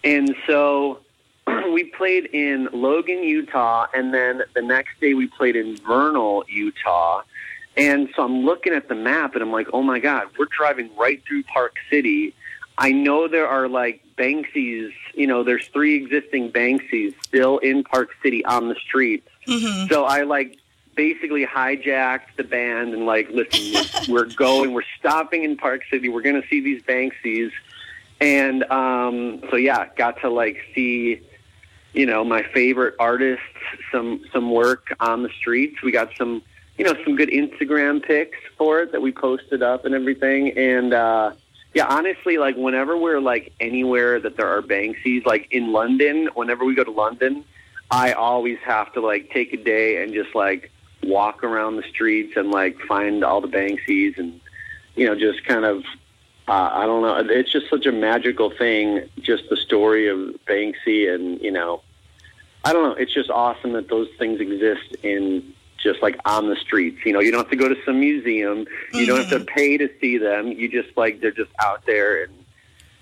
And 0.05 0.37
so 0.47 1.01
we 1.73 1.85
played 1.85 2.27
in 2.27 2.69
Logan, 2.75 3.23
Utah, 3.23 3.87
and 3.95 4.13
then 4.13 4.43
the 4.55 4.61
next 4.61 5.01
day 5.01 5.15
we 5.15 5.29
played 5.29 5.57
in 5.57 5.79
Vernal, 5.79 6.45
Utah. 6.47 7.23
And 7.79 8.11
so 8.15 8.23
I'm 8.23 8.45
looking 8.45 8.75
at 8.75 8.87
the 8.87 8.95
map 8.95 9.33
and 9.33 9.43
I'm 9.43 9.53
like, 9.53 9.69
oh 9.73 9.83
my 9.83 9.99
God, 9.99 10.27
we're 10.39 10.45
driving 10.55 10.95
right 10.95 11.23
through 11.27 11.45
Park 11.45 11.77
City. 11.89 12.35
I 12.77 12.93
know 12.93 13.29
there 13.29 13.49
are 13.49 13.67
like 13.67 14.05
Banksy's, 14.19 14.93
you 15.15 15.27
know, 15.27 15.43
there's 15.43 15.69
three 15.69 15.95
existing 15.95 16.53
Banksy's 16.53 17.15
still 17.25 17.57
in 17.61 17.83
Park 17.83 18.11
City 18.23 18.45
on 18.45 18.69
the 18.69 18.75
streets. 18.75 19.27
Hmm 19.51 19.87
So 19.89 20.05
I 20.05 20.23
like 20.23 20.59
basically 20.95 21.45
hijacked 21.45 22.37
the 22.37 22.45
band 22.45 22.95
and 22.95 23.07
like, 23.07 23.29
listen, 23.31 23.85
we're, 24.09 24.25
we're 24.27 24.35
going, 24.35 24.73
we're 24.73 24.83
stopping 24.99 25.45
in 25.45 25.57
Park 25.57 25.83
City. 25.91 26.09
We're 26.09 26.23
going 26.23 26.41
to 26.41 26.49
see 26.49 26.61
these 26.61 26.83
Banksies. 26.83 27.51
And 28.21 28.65
um, 28.65 29.43
so 29.51 29.57
yeah, 29.57 29.89
got 29.97 30.21
to 30.21 30.31
like 30.31 30.59
see, 30.75 31.21
you 31.95 32.07
know, 32.07 32.23
my 32.23 32.43
favorite 32.43 32.95
artists, 32.99 33.45
some 33.91 34.25
some 34.33 34.51
work 34.51 34.95
on 35.01 35.23
the 35.23 35.31
streets. 35.31 35.83
We 35.83 35.91
got 35.91 36.11
some, 36.17 36.43
you 36.77 36.85
know, 36.85 36.95
some 37.03 37.17
good 37.17 37.31
Instagram 37.31 38.03
pics 38.03 38.39
for 38.59 38.81
it 38.81 38.93
that 38.93 39.01
we 39.01 39.11
posted 39.11 39.63
up 39.63 39.87
and 39.87 39.95
everything. 39.95 40.57
And 40.57 40.93
uh, 40.93 41.33
yeah, 41.73 41.87
honestly, 41.87 42.37
like 42.37 42.57
whenever 42.57 42.97
we're 42.97 43.21
like 43.21 43.55
anywhere 43.59 44.21
that 44.21 44.37
there 44.37 44.49
are 44.49 44.61
Banksies, 44.61 45.25
like 45.25 45.49
in 45.51 45.73
London, 45.73 46.29
whenever 46.35 46.65
we 46.67 46.75
go 46.75 46.85
to 46.85 46.91
London, 46.91 47.43
I 47.91 48.13
always 48.13 48.59
have 48.65 48.93
to 48.95 49.01
like 49.01 49.31
take 49.31 49.53
a 49.53 49.57
day 49.57 50.03
and 50.03 50.13
just 50.13 50.35
like 50.35 50.71
walk 51.03 51.43
around 51.43 51.77
the 51.77 51.83
streets 51.83 52.37
and 52.37 52.51
like 52.51 52.79
find 52.83 53.25
all 53.25 53.41
the 53.41 53.49
Banksies 53.49 54.19
and 54.19 54.41
you 54.95 55.07
know 55.07 55.15
just 55.15 55.45
kind 55.45 55.65
of 55.65 55.85
uh, 56.49 56.71
I 56.73 56.87
don't 56.87 57.03
know. 57.03 57.33
It's 57.33 57.53
just 57.53 57.71
such 57.71 57.87
a 57.87 57.93
magical 57.93 58.51
thing, 58.51 59.09
just 59.21 59.49
the 59.51 59.57
story 59.57 60.09
of 60.09 60.19
Banksy 60.47 61.13
and 61.13 61.41
you 61.41 61.53
know 61.53 61.83
I 62.65 62.73
don't 62.73 62.83
know. 62.83 62.95
It's 62.95 63.13
just 63.13 63.31
awesome 63.31 63.73
that 63.73 63.89
those 63.89 64.09
things 64.19 64.41
exist 64.41 64.95
in 65.03 65.55
just 65.79 66.03
like 66.03 66.19
on 66.25 66.49
the 66.49 66.57
streets. 66.57 66.99
You 67.05 67.13
know, 67.13 67.21
you 67.21 67.31
don't 67.31 67.41
have 67.41 67.51
to 67.51 67.57
go 67.57 67.69
to 67.69 67.77
some 67.85 68.01
museum. 68.01 68.67
You 68.93 69.07
don't 69.07 69.21
have 69.21 69.31
to 69.31 69.45
pay 69.45 69.79
to 69.79 69.89
see 70.01 70.19
them. 70.19 70.49
You 70.49 70.69
just 70.69 70.97
like 70.97 71.21
they're 71.21 71.31
just 71.31 71.51
out 71.63 71.87
there 71.87 72.25
and 72.25 72.33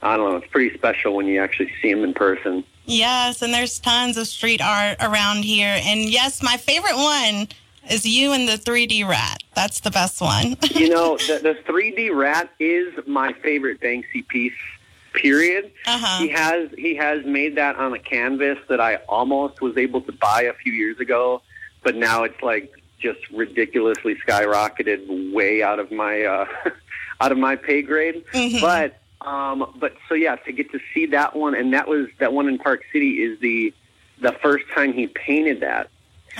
I 0.01 0.17
don't 0.17 0.31
know. 0.31 0.37
It's 0.37 0.51
pretty 0.51 0.77
special 0.77 1.15
when 1.15 1.27
you 1.27 1.43
actually 1.43 1.73
see 1.83 1.93
them 1.93 2.05
in 2.05 2.15
person. 2.15 2.65
Yes, 2.89 3.43
and 3.43 3.53
there's 3.53 3.79
tons 3.79 4.17
of 4.17 4.27
street 4.27 4.63
art 4.63 4.97
around 5.01 5.45
here. 5.45 5.79
And 5.83 6.09
yes, 6.09 6.43
my 6.43 6.57
favorite 6.57 6.97
one 6.97 7.49
is 7.91 8.07
you 8.07 8.33
and 8.33 8.49
the 8.49 8.55
3D 8.55 9.07
rat. 9.07 9.43
That's 9.55 9.81
the 9.81 9.91
best 9.91 10.21
one. 10.23 10.57
you 10.71 10.89
know, 10.89 11.19
the, 11.19 11.39
the 11.43 11.59
3D 11.71 12.15
rat 12.15 12.51
is 12.59 12.95
my 13.07 13.35
favorite 13.35 13.81
Banksy 13.81 14.27
piece. 14.27 14.53
Period. 15.13 15.73
Uh-huh. 15.87 16.23
He 16.23 16.29
has 16.29 16.69
he 16.77 16.95
has 16.95 17.25
made 17.25 17.57
that 17.57 17.77
on 17.77 17.93
a 17.93 17.99
canvas 17.99 18.59
that 18.69 18.79
I 18.79 18.97
almost 19.09 19.61
was 19.61 19.77
able 19.77 20.01
to 20.03 20.13
buy 20.13 20.43
a 20.43 20.53
few 20.53 20.73
years 20.73 21.01
ago, 21.01 21.43
but 21.83 21.97
now 21.97 22.23
it's 22.25 22.41
like 22.43 22.71
just 23.01 23.19
ridiculously 23.31 24.15
skyrocketed 24.17 25.33
way 25.33 25.63
out 25.63 25.81
of 25.81 25.91
my 25.91 26.23
uh, 26.23 26.47
out 27.21 27.33
of 27.33 27.39
my 27.39 27.57
pay 27.57 27.83
grade. 27.83 28.23
Mhm. 28.33 28.61
But 28.61 28.98
um, 29.21 29.73
but 29.79 29.95
so 30.09 30.15
yeah, 30.15 30.37
to 30.37 30.53
get 30.53 30.71
to 30.73 30.81
see 30.95 31.07
that 31.07 31.35
one, 31.35 31.55
and 31.55 31.73
that 31.75 31.89
was 31.89 32.07
that 32.19 32.33
one 32.33 32.49
in 32.49 32.59
Park 32.59 32.83
City 32.93 33.23
is 33.23 33.39
the 33.41 33.73
the 34.21 34.33
first 34.33 34.65
time 34.75 34.93
he 34.93 35.07
painted 35.07 35.61
that. 35.61 35.91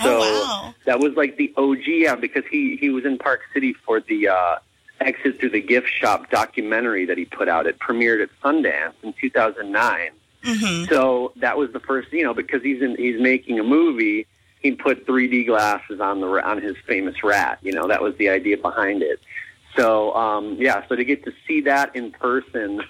So 0.03 0.19
Oh, 0.21 0.43
wow. 0.47 0.73
that 0.85 0.99
was 0.99 1.13
like 1.15 1.37
the 1.37 1.53
OG, 1.57 1.83
yeah, 1.87 2.15
because 2.15 2.43
he 2.49 2.77
he 2.77 2.89
was 2.89 3.05
in 3.05 3.17
Park 3.17 3.41
City 3.53 3.73
for 3.73 3.99
the 3.99 4.29
uh, 4.29 4.55
Exit 5.01 5.39
Through 5.39 5.49
the 5.51 5.61
Gift 5.61 5.89
Shop 5.89 6.29
documentary 6.29 7.05
that 7.05 7.17
he 7.17 7.25
put 7.25 7.49
out. 7.49 7.67
It 7.67 7.79
premiered 7.79 8.21
at 8.23 8.29
Sundance 8.41 8.93
in 9.03 9.13
2009. 9.19 10.11
hmm 10.43 10.85
So 10.85 11.33
that 11.37 11.57
was 11.57 11.71
the 11.73 11.79
first, 11.81 12.11
you 12.13 12.23
know, 12.23 12.33
because 12.33 12.63
he's 12.63 12.81
in, 12.81 12.95
he's 12.95 13.19
making 13.19 13.59
a 13.59 13.63
movie. 13.63 14.25
He 14.61 14.71
put 14.71 15.05
3D 15.07 15.45
glasses 15.47 15.99
on 16.01 16.19
the 16.21 16.27
on 16.27 16.61
his 16.61 16.75
famous 16.85 17.23
rat. 17.23 17.59
You 17.61 17.71
know, 17.73 17.87
that 17.87 18.01
was 18.01 18.15
the 18.17 18.29
idea 18.29 18.57
behind 18.57 19.01
it. 19.01 19.19
So 19.79 20.13
um, 20.13 20.55
yeah, 20.59 20.85
so 20.87 20.95
to 20.95 21.03
get 21.03 21.23
to 21.25 21.33
see 21.47 21.61
that 21.61 21.95
in 21.95 22.11
person 22.11 22.81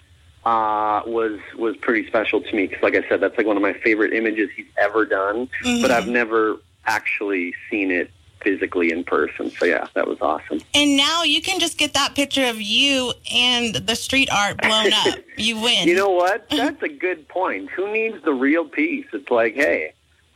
uh, 0.45 1.01
was 1.05 1.39
was 1.57 1.77
pretty 1.77 2.07
special 2.07 2.41
to 2.41 2.55
me 2.55 2.67
because, 2.67 2.81
like 2.81 2.95
I 2.95 3.07
said, 3.07 3.21
that's 3.21 3.37
like 3.37 3.45
one 3.45 3.57
of 3.57 3.61
my 3.61 3.73
favorite 3.73 4.13
images 4.13 4.49
he's 4.55 4.65
ever 4.77 5.05
done. 5.05 5.49
But 5.81 5.91
I've 5.91 6.07
never 6.07 6.57
actually 6.85 7.53
seen 7.69 7.91
it 7.91 8.09
physically 8.41 8.91
in 8.91 9.03
person. 9.03 9.51
So 9.51 9.65
yeah, 9.65 9.87
that 9.93 10.07
was 10.07 10.19
awesome. 10.21 10.61
And 10.73 10.97
now 10.97 11.23
you 11.23 11.41
can 11.41 11.59
just 11.59 11.77
get 11.77 11.93
that 11.93 12.15
picture 12.15 12.45
of 12.45 12.61
you 12.61 13.13
and 13.31 13.75
the 13.75 13.95
street 13.95 14.29
art 14.31 14.57
blown 14.61 14.93
up. 14.93 15.19
You 15.37 15.57
win. 15.61 15.87
You 15.87 15.95
know 15.95 16.09
what? 16.09 16.49
That's 16.49 16.83
a 16.83 16.89
good 16.89 17.25
point. 17.29 17.69
Who 17.69 17.89
needs 17.93 18.21
the 18.25 18.33
real 18.33 18.65
piece? 18.65 19.05
It's 19.13 19.31
like, 19.31 19.55
hey, 19.55 19.93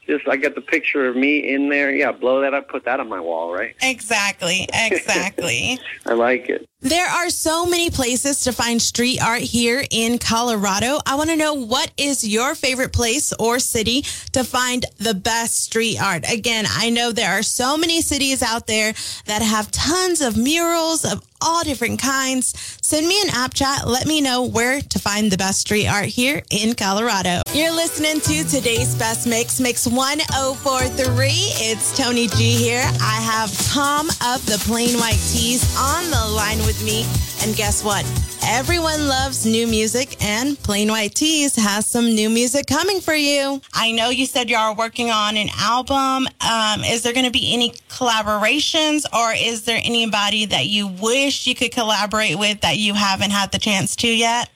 just 0.08 0.28
I 0.28 0.38
got 0.38 0.56
the 0.56 0.62
picture 0.62 1.08
of 1.08 1.16
me 1.16 1.54
in 1.54 1.70
there. 1.70 1.94
Yeah, 1.94 2.12
blow 2.12 2.42
that 2.42 2.54
up, 2.54 2.70
put 2.70 2.86
that 2.86 3.00
on 3.00 3.10
my 3.10 3.20
wall, 3.20 3.54
right? 3.54 3.76
exactly. 3.82 4.68
Exactly. 4.94 5.80
I 6.06 6.14
like 6.14 6.50
it. 6.50 6.68
There 6.82 7.08
are 7.08 7.30
so 7.30 7.66
many 7.66 7.90
places 7.90 8.42
to 8.42 8.52
find 8.52 8.82
street 8.82 9.24
art 9.24 9.42
here 9.42 9.86
in 9.90 10.20
Colorado. 10.20 11.00
I 11.06 11.16
want 11.16 11.30
to 11.30 11.38
know 11.38 11.54
what 11.54 11.92
is 11.96 12.28
your 12.28 12.56
favorite 12.56 12.92
place 12.92 13.32
or 13.40 13.60
city 13.60 14.02
to 14.34 14.44
find 14.44 14.86
the 14.98 15.14
best 15.14 15.64
street 15.64 15.98
art. 16.02 16.30
Again, 16.30 16.66
I 16.68 16.90
know 16.90 17.14
there 17.14 17.32
are 17.32 17.44
so 17.44 17.78
many 17.78 18.02
cities 18.02 18.44
out 18.44 18.68
there 18.68 18.94
that 19.28 19.42
have 19.42 19.72
tons 19.72 20.20
of 20.20 20.36
murals 20.36 21.06
of 21.06 21.24
all 21.44 21.64
different 21.64 22.02
kinds. 22.02 22.54
Send 22.82 23.08
me 23.08 23.22
an 23.22 23.30
app 23.32 23.54
chat. 23.54 23.88
Let 23.88 24.06
me 24.08 24.22
know 24.22 24.44
where 24.44 24.82
to 24.82 25.00
find 25.00 25.32
the 25.32 25.38
best 25.38 25.60
street 25.60 25.88
art 25.88 26.06
here 26.06 26.42
in 26.50 26.74
Colorado. 26.76 27.42
You're 27.54 27.76
listening 27.76 28.22
to 28.22 28.44
today's 28.50 28.96
best 28.96 29.28
mix, 29.28 29.60
Mix 29.60 29.86
1043. 29.86 31.28
It's 31.28 31.96
Toni 31.98 32.28
Gee 32.30 32.56
here. 32.58 32.84
I 33.02 33.20
have 33.22 33.52
Tom 33.68 34.10
of 34.10 34.46
the 34.46 34.62
Plain 34.66 34.98
White 34.98 35.22
T's 35.32 35.64
on 35.78 36.10
the 36.10 36.34
line 36.36 36.60
with 36.60 36.84
me. 36.84 37.06
And 37.46 37.56
guess 37.58 37.84
what? 37.84 38.06
Everyone 38.46 39.08
loves 39.08 39.46
new 39.46 39.68
music, 39.68 40.22
and 40.22 40.62
Plain 40.64 40.90
White 40.90 41.16
T's 41.16 41.56
has 41.56 41.86
some 41.86 42.14
new 42.14 42.30
music 42.30 42.68
coming 42.68 43.00
for 43.00 43.14
you. 43.14 43.62
I 43.74 43.92
know 43.92 44.10
you 44.10 44.26
said 44.26 44.50
you 44.50 44.58
are 44.58 44.76
working 44.76 45.10
on 45.12 45.38
an 45.38 45.48
album. 45.58 46.28
Um, 46.42 46.84
is 46.84 47.04
there 47.04 47.14
going 47.14 47.26
to 47.26 47.32
be 47.32 47.54
any 47.54 47.72
collaborations, 47.90 49.06
or 49.14 49.34
is 49.34 49.64
there 49.64 49.80
anybody 49.84 50.46
that 50.46 50.66
you 50.68 50.88
wish 50.88 51.33
you 51.46 51.56
could 51.56 51.72
collaborate 51.72 52.38
with 52.38 52.62
that 52.62 52.78
you 52.78 52.94
haven't 52.94 53.32
had 53.32 53.52
the 53.52 53.60
chance 53.60 53.96
to 53.98 54.08
yet? 54.08 54.50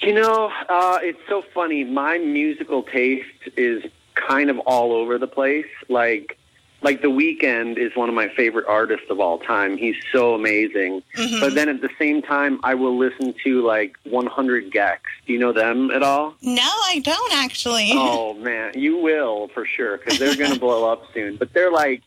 You 0.00 0.14
know, 0.14 0.50
uh, 0.68 0.98
it's 1.02 1.18
so 1.28 1.42
funny. 1.54 1.82
My 1.84 2.18
musical 2.18 2.82
taste 2.84 3.26
is 3.56 3.82
kind 4.14 4.48
of 4.50 4.58
all 4.60 4.92
over 4.92 5.18
the 5.18 5.26
place. 5.26 5.66
Like, 5.88 6.38
like 6.82 7.02
The 7.02 7.08
Weeknd 7.08 7.76
is 7.78 7.96
one 7.96 8.08
of 8.08 8.14
my 8.14 8.28
favorite 8.28 8.66
artists 8.68 9.06
of 9.10 9.18
all 9.18 9.38
time. 9.40 9.76
He's 9.76 9.96
so 10.12 10.34
amazing. 10.34 11.02
Mhm. 11.16 11.40
But 11.40 11.54
then 11.56 11.68
at 11.68 11.80
the 11.80 11.90
same 11.98 12.22
time, 12.22 12.60
I 12.62 12.74
will 12.74 12.96
listen 12.96 13.34
to 13.44 13.66
like 13.66 13.96
100 14.04 14.70
gecs. 14.70 14.98
Do 15.26 15.32
you 15.32 15.38
know 15.40 15.52
them 15.52 15.90
at 15.90 16.04
all? 16.04 16.36
No, 16.42 16.62
I 16.62 17.00
don't 17.02 17.32
actually. 17.34 17.90
oh 17.94 18.34
man, 18.34 18.72
you 18.78 18.98
will 18.98 19.48
for 19.48 19.64
sure 19.66 19.98
because 19.98 20.20
they're 20.20 20.36
going 20.36 20.52
to 20.54 20.60
blow 20.60 20.88
up 20.90 21.02
soon. 21.12 21.34
But 21.36 21.52
they're 21.52 21.72
like, 21.72 22.02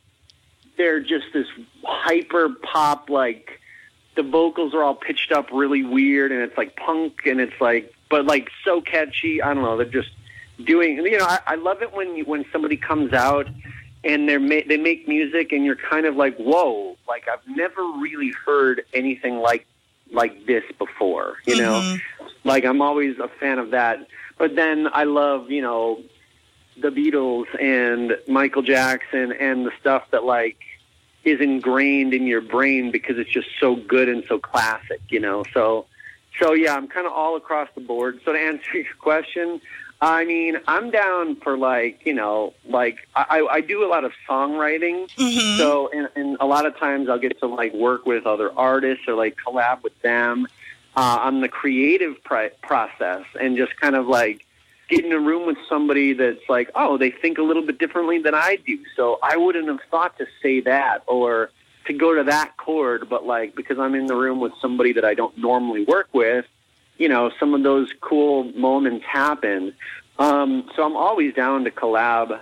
they're 0.77 1.01
just 1.01 1.25
this 1.33 1.47
hyper 1.83 2.49
pop 2.61 3.09
like. 3.09 3.59
The 4.15 4.23
vocals 4.23 4.73
are 4.73 4.83
all 4.83 4.93
pitched 4.95 5.31
up 5.31 5.47
really 5.53 5.83
weird, 5.85 6.33
and 6.33 6.41
it's 6.41 6.57
like 6.57 6.75
punk, 6.75 7.21
and 7.25 7.39
it's 7.39 7.59
like, 7.61 7.93
but 8.09 8.25
like 8.25 8.49
so 8.65 8.81
catchy. 8.81 9.41
I 9.41 9.53
don't 9.53 9.63
know. 9.63 9.77
They're 9.77 9.85
just 9.85 10.09
doing. 10.65 10.97
You 10.97 11.17
know, 11.17 11.25
I, 11.25 11.39
I 11.47 11.55
love 11.55 11.81
it 11.81 11.93
when 11.93 12.17
you, 12.17 12.25
when 12.25 12.43
somebody 12.51 12.75
comes 12.75 13.13
out 13.13 13.47
and 14.03 14.27
they're 14.27 14.39
ma- 14.39 14.67
they 14.67 14.75
make 14.75 15.07
music, 15.07 15.53
and 15.53 15.63
you're 15.63 15.77
kind 15.77 16.05
of 16.05 16.17
like, 16.17 16.35
whoa! 16.35 16.97
Like 17.07 17.29
I've 17.31 17.47
never 17.55 17.81
really 17.99 18.33
heard 18.45 18.83
anything 18.93 19.37
like 19.37 19.65
like 20.11 20.45
this 20.45 20.63
before. 20.77 21.37
You 21.47 21.55
know, 21.55 21.79
Mhm. 21.79 22.01
like 22.43 22.65
I'm 22.65 22.81
always 22.81 23.17
a 23.17 23.29
fan 23.39 23.59
of 23.59 23.71
that. 23.71 24.05
But 24.37 24.55
then 24.57 24.89
I 24.91 25.05
love, 25.05 25.49
you 25.51 25.61
know, 25.61 26.01
the 26.75 26.89
Beatles 26.89 27.45
and 27.61 28.17
Michael 28.27 28.61
Jackson 28.61 29.31
and 29.31 29.65
the 29.65 29.71
stuff 29.79 30.03
that 30.11 30.25
like 30.25 30.57
is 31.23 31.39
ingrained 31.39 32.13
in 32.13 32.25
your 32.25 32.41
brain 32.41 32.91
because 32.91 33.17
it's 33.17 33.29
just 33.29 33.47
so 33.59 33.75
good 33.75 34.09
and 34.09 34.23
so 34.27 34.39
classic, 34.39 35.01
you 35.09 35.19
know. 35.19 35.43
So 35.53 35.85
so 36.39 36.53
yeah, 36.53 36.75
I'm 36.75 36.87
kind 36.87 37.05
of 37.05 37.13
all 37.13 37.35
across 37.35 37.69
the 37.75 37.81
board. 37.81 38.19
So 38.25 38.33
to 38.33 38.39
answer 38.39 38.69
your 38.73 38.85
question, 38.99 39.61
I 40.01 40.25
mean, 40.25 40.57
I'm 40.67 40.89
down 40.89 41.35
for 41.35 41.57
like, 41.57 42.05
you 42.05 42.13
know, 42.13 42.53
like 42.67 43.07
I, 43.15 43.45
I 43.49 43.61
do 43.61 43.85
a 43.85 43.89
lot 43.89 44.03
of 44.03 44.13
songwriting. 44.27 45.07
Mhm. 45.15 45.57
So, 45.57 45.89
and, 45.93 46.09
and 46.15 46.37
a 46.39 46.45
lot 46.47 46.65
of 46.65 46.75
times 46.77 47.07
I'll 47.07 47.19
get 47.19 47.39
to 47.39 47.47
like 47.47 47.73
work 47.73 48.05
with 48.07 48.25
other 48.25 48.51
artists 48.57 49.07
or 49.07 49.13
like 49.13 49.37
collab 49.37 49.83
with 49.83 49.99
them 50.01 50.47
uh, 50.97 51.19
on 51.21 51.41
the 51.41 51.47
creative 51.47 52.23
pri- 52.23 52.51
process 52.63 53.25
and 53.39 53.55
just 53.55 53.79
kind 53.79 53.95
of 53.95 54.07
like 54.07 54.45
get 54.91 55.05
in 55.05 55.11
a 55.13 55.19
room 55.19 55.47
with 55.47 55.57
somebody 55.69 56.13
that's 56.13 56.47
like, 56.49 56.69
oh, 56.75 56.97
they 56.97 57.11
think 57.11 57.37
a 57.37 57.41
little 57.41 57.65
bit 57.65 57.79
differently 57.79 58.19
than 58.19 58.35
I 58.35 58.57
do. 58.67 58.77
So 58.95 59.17
I 59.23 59.37
wouldn't 59.37 59.67
have 59.67 59.79
thought 59.89 60.17
to 60.17 60.27
say 60.43 60.59
that 60.61 61.03
or 61.07 61.49
to 61.85 61.93
go 61.93 62.13
to 62.13 62.23
that 62.25 62.57
chord, 62.57 63.09
but 63.09 63.25
like 63.25 63.55
because 63.55 63.79
I'm 63.79 63.95
in 63.95 64.05
the 64.05 64.15
room 64.15 64.39
with 64.39 64.51
somebody 64.61 64.93
that 64.93 65.05
I 65.05 65.13
don't 65.13 65.35
normally 65.37 65.85
work 65.85 66.09
with, 66.13 66.45
you 66.97 67.07
know, 67.07 67.31
some 67.39 67.53
of 67.53 67.63
those 67.63 67.91
cool 68.01 68.43
moments 68.53 69.05
happen. 69.05 69.73
Um, 70.19 70.69
so 70.75 70.83
I'm 70.83 70.97
always 70.97 71.33
down 71.33 71.63
to 71.63 71.71
collab. 71.71 72.41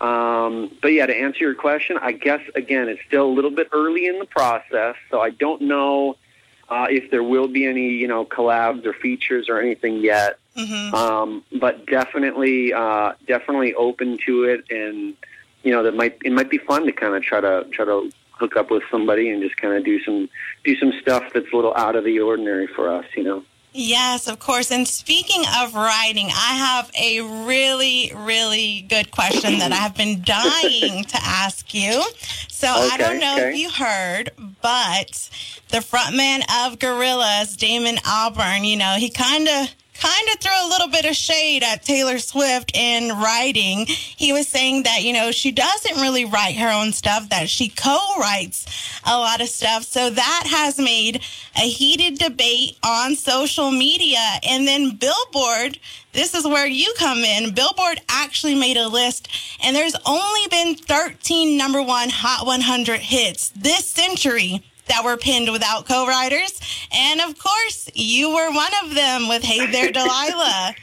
Um, 0.00 0.70
but 0.82 0.88
yeah, 0.88 1.06
to 1.06 1.16
answer 1.16 1.38
your 1.40 1.54
question, 1.54 1.98
I 2.00 2.12
guess 2.12 2.42
again, 2.54 2.88
it's 2.88 3.00
still 3.08 3.26
a 3.26 3.32
little 3.32 3.50
bit 3.50 3.68
early 3.72 4.06
in 4.06 4.18
the 4.18 4.26
process, 4.26 4.94
so 5.10 5.22
I 5.22 5.30
don't 5.30 5.62
know 5.62 6.16
uh, 6.68 6.86
if 6.90 7.10
there 7.10 7.22
will 7.22 7.48
be 7.48 7.64
any, 7.64 7.88
you 7.88 8.06
know, 8.06 8.26
collabs 8.26 8.84
or 8.84 8.92
features 8.92 9.48
or 9.48 9.58
anything 9.58 9.96
yet. 9.96 10.38
Mhm. 10.56 10.92
Um, 10.94 11.44
but 11.58 11.86
definitely, 11.86 12.72
uh, 12.72 13.12
definitely 13.26 13.74
open 13.74 14.18
to 14.26 14.44
it, 14.44 14.64
and 14.70 15.14
you 15.62 15.72
know, 15.72 15.82
that 15.82 15.94
might 15.94 16.18
it 16.24 16.32
might 16.32 16.50
be 16.50 16.58
fun 16.58 16.86
to 16.86 16.92
kind 16.92 17.14
of 17.14 17.22
try 17.22 17.40
to 17.40 17.66
try 17.70 17.84
to 17.84 18.10
hook 18.32 18.56
up 18.56 18.70
with 18.70 18.82
somebody 18.90 19.30
and 19.30 19.42
just 19.42 19.56
kind 19.56 19.74
of 19.74 19.84
do 19.84 20.02
some 20.02 20.28
do 20.64 20.76
some 20.76 20.92
stuff 21.00 21.24
that's 21.32 21.52
a 21.52 21.56
little 21.56 21.74
out 21.76 21.96
of 21.96 22.04
the 22.04 22.20
ordinary 22.20 22.66
for 22.66 22.92
us, 22.92 23.04
you 23.16 23.22
know. 23.22 23.42
Yes, 23.78 24.26
of 24.26 24.38
course. 24.38 24.70
And 24.70 24.88
speaking 24.88 25.44
of 25.58 25.74
writing, 25.74 26.28
I 26.28 26.54
have 26.54 26.90
a 26.98 27.20
really, 27.46 28.10
really 28.16 28.86
good 28.88 29.10
question 29.10 29.58
that 29.58 29.70
I 29.70 29.76
have 29.76 29.94
been 29.94 30.22
dying 30.24 31.04
to 31.04 31.18
ask 31.22 31.74
you. 31.74 32.02
So 32.48 32.68
I 32.68 32.96
don't 32.96 33.20
know 33.20 33.36
if 33.36 33.56
you 33.58 33.68
heard, 33.68 34.30
but 34.62 35.28
the 35.68 35.78
frontman 35.78 36.38
of 36.64 36.78
Gorillaz, 36.78 37.58
Damon 37.58 37.96
Albarn, 37.96 38.66
you 38.66 38.76
know, 38.76 38.94
he 38.96 39.10
kind 39.10 39.46
of 39.46 39.74
kind 40.00 40.28
of 40.32 40.40
threw 40.40 40.52
a 40.52 40.68
little 40.68 40.88
bit 40.88 41.04
of 41.04 41.14
shade 41.16 41.62
at 41.62 41.84
Taylor 41.84 42.18
Swift 42.18 42.76
in 42.76 43.08
writing. 43.18 43.86
He 43.86 44.32
was 44.32 44.48
saying 44.48 44.84
that, 44.84 45.02
you 45.02 45.12
know, 45.12 45.30
she 45.30 45.52
doesn't 45.52 45.96
really 46.00 46.24
write 46.24 46.56
her 46.56 46.70
own 46.70 46.92
stuff, 46.92 47.28
that 47.30 47.48
she 47.48 47.68
co-writes 47.68 48.66
a 49.04 49.16
lot 49.18 49.40
of 49.40 49.48
stuff. 49.48 49.84
So 49.84 50.10
that 50.10 50.44
has 50.46 50.78
made 50.78 51.22
a 51.56 51.68
heated 51.68 52.18
debate 52.18 52.78
on 52.84 53.16
social 53.16 53.70
media. 53.70 54.24
And 54.46 54.66
then 54.66 54.96
Billboard, 54.96 55.78
this 56.12 56.34
is 56.34 56.46
where 56.46 56.66
you 56.66 56.92
come 56.98 57.18
in. 57.18 57.54
Billboard 57.54 58.00
actually 58.08 58.54
made 58.54 58.76
a 58.76 58.88
list 58.88 59.28
and 59.62 59.74
there's 59.74 59.96
only 60.06 60.48
been 60.50 60.74
13 60.74 61.56
number 61.56 61.82
one 61.82 62.08
Hot 62.10 62.46
100 62.46 63.00
hits 63.00 63.50
this 63.50 63.88
century 63.88 64.62
that 64.88 65.04
were 65.04 65.16
pinned 65.16 65.50
without 65.52 65.86
co-writers. 65.86 66.60
And 66.92 67.20
of 67.20 67.38
course, 67.38 67.90
you 67.94 68.30
were 68.30 68.52
one 68.52 68.72
of 68.84 68.94
them 68.94 69.28
with 69.28 69.42
Hey 69.42 69.70
There 69.70 69.92
Delilah. 69.92 70.74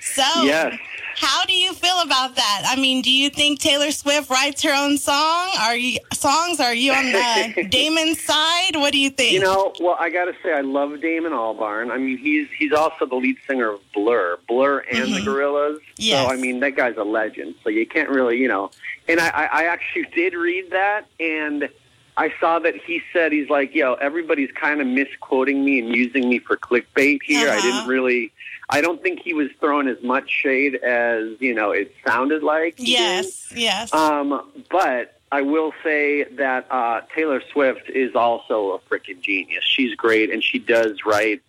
So, 0.00 0.42
yes. 0.42 0.76
how 1.14 1.44
do 1.44 1.52
you 1.52 1.72
feel 1.72 2.00
about 2.02 2.34
that? 2.34 2.62
I 2.66 2.74
mean, 2.76 3.02
do 3.02 3.10
you 3.10 3.30
think 3.30 3.60
Taylor 3.60 3.92
Swift 3.92 4.28
writes 4.28 4.62
her 4.62 4.74
own 4.74 4.98
song? 4.98 5.50
Are 5.60 5.76
you 5.76 5.98
songs? 6.12 6.58
Are 6.58 6.74
you 6.74 6.92
on 6.92 7.12
the 7.12 7.64
Damon 7.70 8.16
side? 8.16 8.74
What 8.74 8.92
do 8.92 8.98
you 8.98 9.10
think? 9.10 9.32
You 9.32 9.40
know, 9.40 9.72
well, 9.80 9.96
I 9.98 10.10
got 10.10 10.24
to 10.24 10.34
say, 10.42 10.52
I 10.52 10.60
love 10.60 11.00
Damon 11.00 11.32
Albarn. 11.32 11.90
I 11.90 11.98
mean, 11.98 12.18
he's 12.18 12.48
he's 12.58 12.72
also 12.72 13.06
the 13.06 13.14
lead 13.14 13.36
singer 13.46 13.74
of 13.74 13.80
Blur, 13.94 14.38
Blur 14.48 14.80
and 14.90 15.14
the 15.14 15.18
mm-hmm. 15.18 15.28
Gorillaz. 15.28 15.78
Yes. 15.96 16.26
So 16.26 16.34
I 16.34 16.36
mean, 16.36 16.60
that 16.60 16.74
guy's 16.76 16.96
a 16.96 17.04
legend. 17.04 17.54
So 17.62 17.70
you 17.70 17.86
can't 17.86 18.08
really, 18.08 18.38
you 18.38 18.48
know. 18.48 18.70
And 19.08 19.20
I, 19.20 19.28
I, 19.28 19.44
I 19.44 19.64
actually 19.64 20.06
did 20.14 20.34
read 20.34 20.70
that, 20.70 21.06
and 21.20 21.68
I 22.16 22.32
saw 22.40 22.58
that 22.58 22.76
he 22.76 23.00
said 23.12 23.32
he's 23.32 23.48
like, 23.48 23.74
yo, 23.74 23.94
everybody's 23.94 24.50
kind 24.52 24.80
of 24.80 24.86
misquoting 24.86 25.64
me 25.64 25.78
and 25.78 25.94
using 25.96 26.28
me 26.28 26.38
for 26.38 26.56
clickbait 26.56 27.20
here. 27.24 27.48
I 27.48 27.56
Uh-huh. 27.56 27.60
didn't 27.62 27.86
really. 27.88 28.32
I 28.68 28.80
don't 28.80 29.02
think 29.02 29.20
he 29.20 29.34
was 29.34 29.48
throwing 29.60 29.88
as 29.88 30.02
much 30.02 30.30
shade 30.30 30.76
as 30.76 31.28
you 31.40 31.54
know 31.54 31.70
it 31.72 31.94
sounded 32.06 32.42
like. 32.42 32.74
yes, 32.78 33.52
yes. 33.54 33.92
Um, 33.94 34.42
but 34.70 35.18
I 35.30 35.40
will 35.42 35.72
say 35.82 36.24
that 36.24 36.66
uh, 36.70 37.00
Taylor 37.14 37.42
Swift 37.52 37.88
is 37.90 38.14
also 38.14 38.72
a 38.72 38.78
freaking 38.80 39.20
genius. 39.20 39.64
She's 39.64 39.94
great, 39.94 40.30
and 40.30 40.42
she 40.44 40.58
does 40.58 41.04
write, 41.06 41.40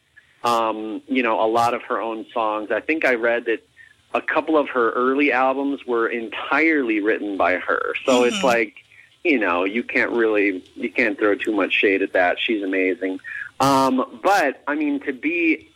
um, 0.45 1.01
you 1.07 1.21
know, 1.23 1.41
a 1.43 1.47
lot 1.47 1.73
of 1.73 1.81
her 1.83 2.01
own 2.01 2.25
songs. 2.33 2.71
I 2.71 2.79
think 2.79 3.03
I 3.05 3.15
read 3.15 3.45
that 3.45 3.61
a 4.13 4.21
couple 4.21 4.57
of 4.57 4.69
her 4.69 4.91
early 4.91 5.31
albums 5.33 5.85
were 5.85 6.07
entirely 6.07 7.01
written 7.01 7.35
by 7.35 7.55
her. 7.55 7.93
So 8.05 8.23
it's 8.23 8.37
Mhm. 8.37 8.43
like, 8.43 8.75
you 9.23 9.39
know, 9.39 9.63
you 9.63 9.83
can't 9.83 10.11
really, 10.11 10.63
you 10.75 10.91
can't 10.91 11.17
throw 11.17 11.35
too 11.35 11.53
much 11.53 11.71
shade 11.71 12.01
at 12.01 12.13
that. 12.13 12.39
She's 12.39 12.61
amazing. 12.61 13.19
Um, 13.59 14.19
but 14.21 14.61
I 14.67 14.75
mean, 14.75 14.99
to 15.01 15.13
be, 15.13 15.69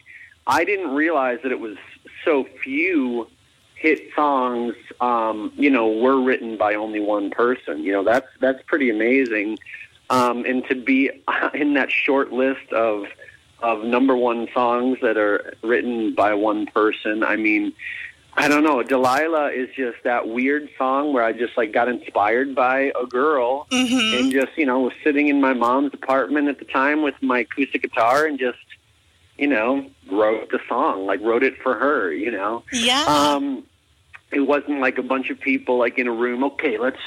I 0.45 0.63
didn't 0.65 0.93
realize 0.93 1.39
that 1.43 1.51
it 1.51 1.59
was 1.59 1.77
so 2.25 2.45
few 2.63 3.27
hit 3.75 4.09
songs, 4.15 4.75
um, 4.99 5.51
you 5.55 5.69
know, 5.69 5.87
were 5.87 6.21
written 6.21 6.57
by 6.57 6.75
only 6.75 6.99
one 6.99 7.29
person. 7.29 7.83
You 7.83 7.93
know, 7.93 8.03
that's 8.03 8.27
that's 8.39 8.61
pretty 8.63 8.89
amazing. 8.89 9.59
Um, 10.09 10.45
and 10.45 10.65
to 10.67 10.75
be 10.75 11.11
in 11.53 11.73
that 11.75 11.91
short 11.91 12.31
list 12.31 12.71
of 12.73 13.05
of 13.59 13.83
number 13.83 14.15
one 14.15 14.47
songs 14.53 14.99
that 15.01 15.17
are 15.17 15.53
written 15.63 16.13
by 16.13 16.33
one 16.33 16.67
person, 16.67 17.23
I 17.23 17.37
mean, 17.37 17.73
I 18.39 18.47
don't 18.47 18.63
know. 18.63 18.83
Delilah 18.83 19.51
is 19.51 19.67
just 19.75 19.97
that 20.03 20.27
weird 20.27 20.69
song 20.77 21.11
where 21.11 21.23
I 21.23 21.33
just 21.33 21.57
like 21.57 21.73
got 21.73 21.89
inspired 21.89 22.53
by 22.53 22.91
a 22.99 23.05
girl 23.07 23.65
hmm 23.71 23.97
and 24.13 24.31
just 24.31 24.55
you 24.55 24.65
know 24.65 24.79
was 24.81 24.93
sitting 25.03 25.27
in 25.27 25.41
my 25.41 25.53
mom's 25.53 25.93
apartment 25.93 26.47
at 26.47 26.59
the 26.59 26.65
time 26.65 27.01
with 27.01 27.15
my 27.21 27.39
acoustic 27.39 27.81
guitar 27.81 28.25
and 28.25 28.39
just 28.39 28.59
you 29.37 29.47
know 29.47 29.85
wrote 30.11 30.49
the 30.51 30.59
song 30.69 31.05
like 31.05 31.19
wrote 31.21 31.43
it 31.43 31.57
for 31.61 31.73
her 31.75 32.13
you 32.13 32.31
know? 32.31 32.63
Yeah. 32.71 33.03
um 33.07 33.63
it 34.31 34.41
wasn't 34.41 34.79
like 34.79 34.97
a 34.97 35.03
bunch 35.03 35.29
of 35.29 35.39
people 35.39 35.77
like 35.77 35.97
in 35.97 36.07
a 36.07 36.11
room 36.11 36.43
okay 36.43 36.77
let's 36.77 37.01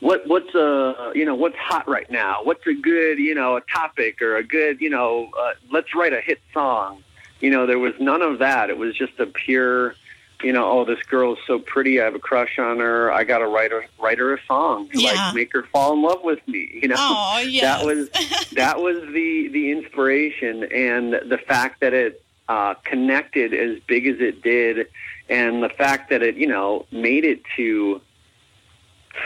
what 0.00 0.26
what's 0.26 0.54
uh 0.54 1.12
you 1.14 1.24
know 1.24 1.34
what's 1.34 1.56
hot 1.56 1.88
right 1.88 2.10
now? 2.10 2.38
What's 2.44 2.66
a 2.66 2.74
good 2.74 3.18
you 3.18 3.34
know 3.34 3.56
a 3.56 3.60
topic 3.62 4.22
or 4.22 4.36
a 4.36 4.44
good 4.44 4.80
you 4.80 4.90
know 4.90 5.30
uh, 5.38 5.54
let's 5.72 5.94
write 5.94 6.12
a 6.12 6.20
hit 6.20 6.40
song. 6.54 7.02
You 7.40 7.50
know 7.50 7.66
there 7.66 7.78
was 7.78 7.94
none 8.00 8.22
of 8.22 8.38
that. 8.38 8.70
It 8.70 8.78
was 8.78 8.94
just 8.96 9.18
a 9.18 9.26
pure 9.26 9.94
you 10.42 10.52
know 10.52 10.70
oh 10.70 10.84
this 10.84 11.02
girl 11.04 11.32
is 11.32 11.38
so 11.46 11.58
pretty 11.58 12.00
i 12.00 12.04
have 12.04 12.14
a 12.14 12.18
crush 12.18 12.58
on 12.58 12.78
her 12.78 13.10
i 13.12 13.24
gotta 13.24 13.46
write 13.46 13.70
her 13.72 13.84
write 14.00 14.18
her 14.18 14.34
a 14.34 14.38
song 14.46 14.88
to 14.88 15.00
Yeah. 15.00 15.12
like 15.12 15.34
make 15.34 15.52
her 15.52 15.64
fall 15.64 15.94
in 15.94 16.02
love 16.02 16.22
with 16.22 16.46
me 16.46 16.78
you 16.80 16.88
know 16.88 16.96
oh, 16.98 17.38
yes. 17.48 17.62
that 17.62 17.84
was 17.86 18.08
that 18.52 18.78
was 18.80 19.00
the 19.12 19.48
the 19.48 19.70
inspiration 19.72 20.64
and 20.64 21.12
the 21.12 21.38
fact 21.46 21.80
that 21.80 21.92
it 21.92 22.22
uh, 22.48 22.74
connected 22.84 23.52
as 23.52 23.78
big 23.86 24.06
as 24.06 24.20
it 24.20 24.40
did, 24.42 24.86
and 25.28 25.62
the 25.62 25.68
fact 25.68 26.08
that 26.10 26.22
it 26.22 26.36
you 26.36 26.46
know 26.46 26.86
made 26.90 27.24
it 27.24 27.42
to 27.56 28.00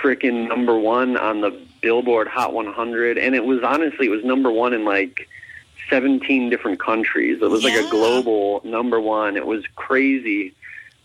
freaking 0.03 0.48
number 0.48 0.77
one 0.79 1.16
on 1.16 1.40
the 1.40 1.51
Billboard 1.81 2.27
Hot 2.29 2.53
100, 2.53 3.18
and 3.18 3.35
it 3.35 3.44
was 3.44 3.62
honestly 3.62 4.07
it 4.07 4.11
was 4.11 4.25
number 4.25 4.51
one 4.51 4.72
in 4.72 4.85
like 4.85 5.29
17 5.88 6.51
different 6.51 6.81
countries. 6.81 7.38
It 7.40 7.48
was 7.51 7.62
like 7.62 7.75
a 7.75 7.88
global 7.90 8.61
number 8.64 9.01
one. 9.01 9.37
It 9.37 9.46
was 9.46 9.64
crazy. 9.77 10.55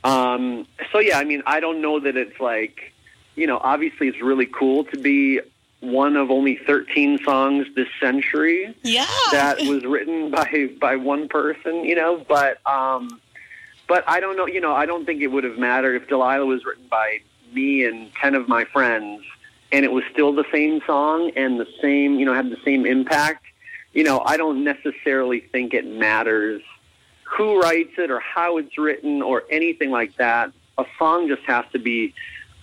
Um, 0.08 0.65
so 0.93 1.00
yeah, 1.00 1.20
I 1.20 1.26
mean, 1.26 1.43
I 1.46 1.60
don't 1.60 1.82
know 1.82 2.00
that 2.00 2.15
it's 2.15 2.39
like, 2.39 2.93
you 3.36 3.46
know, 3.46 3.60
obviously 3.62 4.08
it's 4.08 4.22
really 4.22 4.46
cool 4.46 4.86
to 4.86 4.98
be 4.98 5.41
one 5.82 6.15
of 6.15 6.32
only 6.32 6.56
13 6.56 7.20
songs 7.24 7.67
this 7.76 7.89
century 8.00 8.74
yeah. 8.84 9.06
that 9.32 9.58
was 9.63 9.84
written 9.84 10.32
by 10.38 10.70
by 10.80 10.96
one 10.96 11.28
person, 11.28 11.84
you 11.84 11.96
know, 11.96 12.24
but 12.28 12.65
um 12.65 13.20
but 13.88 14.06
I 14.08 14.22
don't 14.22 14.38
know, 14.38 14.48
you 14.48 14.62
know, 14.62 14.74
I 14.74 14.86
don't 14.86 15.06
think 15.06 15.22
it 15.22 15.28
would 15.28 15.43
have 15.43 15.58
mattered 15.58 16.02
if 16.02 16.08
Delilah 16.08 16.46
was 16.46 16.63
written 16.65 16.88
by 16.89 17.20
me 17.54 17.86
and 17.86 18.10
10 18.15 18.36
of 18.36 18.48
my 18.48 18.63
friends 18.63 19.24
and 19.74 19.84
it 19.84 19.91
was 19.91 20.06
still 20.12 20.34
the 20.34 20.46
same 20.54 20.82
song 20.88 21.32
and 21.36 21.60
the 21.60 21.67
same, 21.82 22.17
you 22.17 22.26
know, 22.26 22.34
had 22.34 22.50
the 22.50 22.60
same 22.63 22.86
impact. 22.86 23.46
You 23.93 24.06
know, 24.06 24.22
I 24.26 24.38
don't 24.38 24.63
necessarily 24.63 25.41
think 25.41 25.74
it 25.74 25.86
matters 25.86 26.62
who 27.30 27.60
writes 27.62 27.94
it 27.98 28.10
or 28.10 28.20
how 28.20 28.58
it's 28.58 28.78
written 28.78 29.22
or 29.22 29.44
anything 29.50 29.92
like 29.92 30.16
that. 30.18 30.52
A 30.78 30.86
song 30.98 31.28
just 31.28 31.44
has 31.44 31.66
to 31.74 31.80
be 31.80 32.13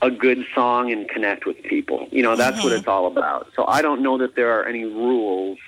a 0.02 0.10
good 0.10 0.44
song 0.54 0.90
and 0.90 1.08
connect 1.08 1.46
with 1.46 1.62
people. 1.62 2.08
You 2.10 2.22
know, 2.22 2.36
that's 2.36 2.62
what 2.62 2.72
Mhm. 2.72 2.78
it's 2.78 2.88
all 2.88 3.06
about. 3.06 3.48
So 3.56 3.64
I 3.66 3.82
don't 3.82 4.02
know 4.02 4.18
that 4.18 4.34
there 4.34 4.58
are 4.58 4.64
any 4.64 4.84
rules 4.84 5.58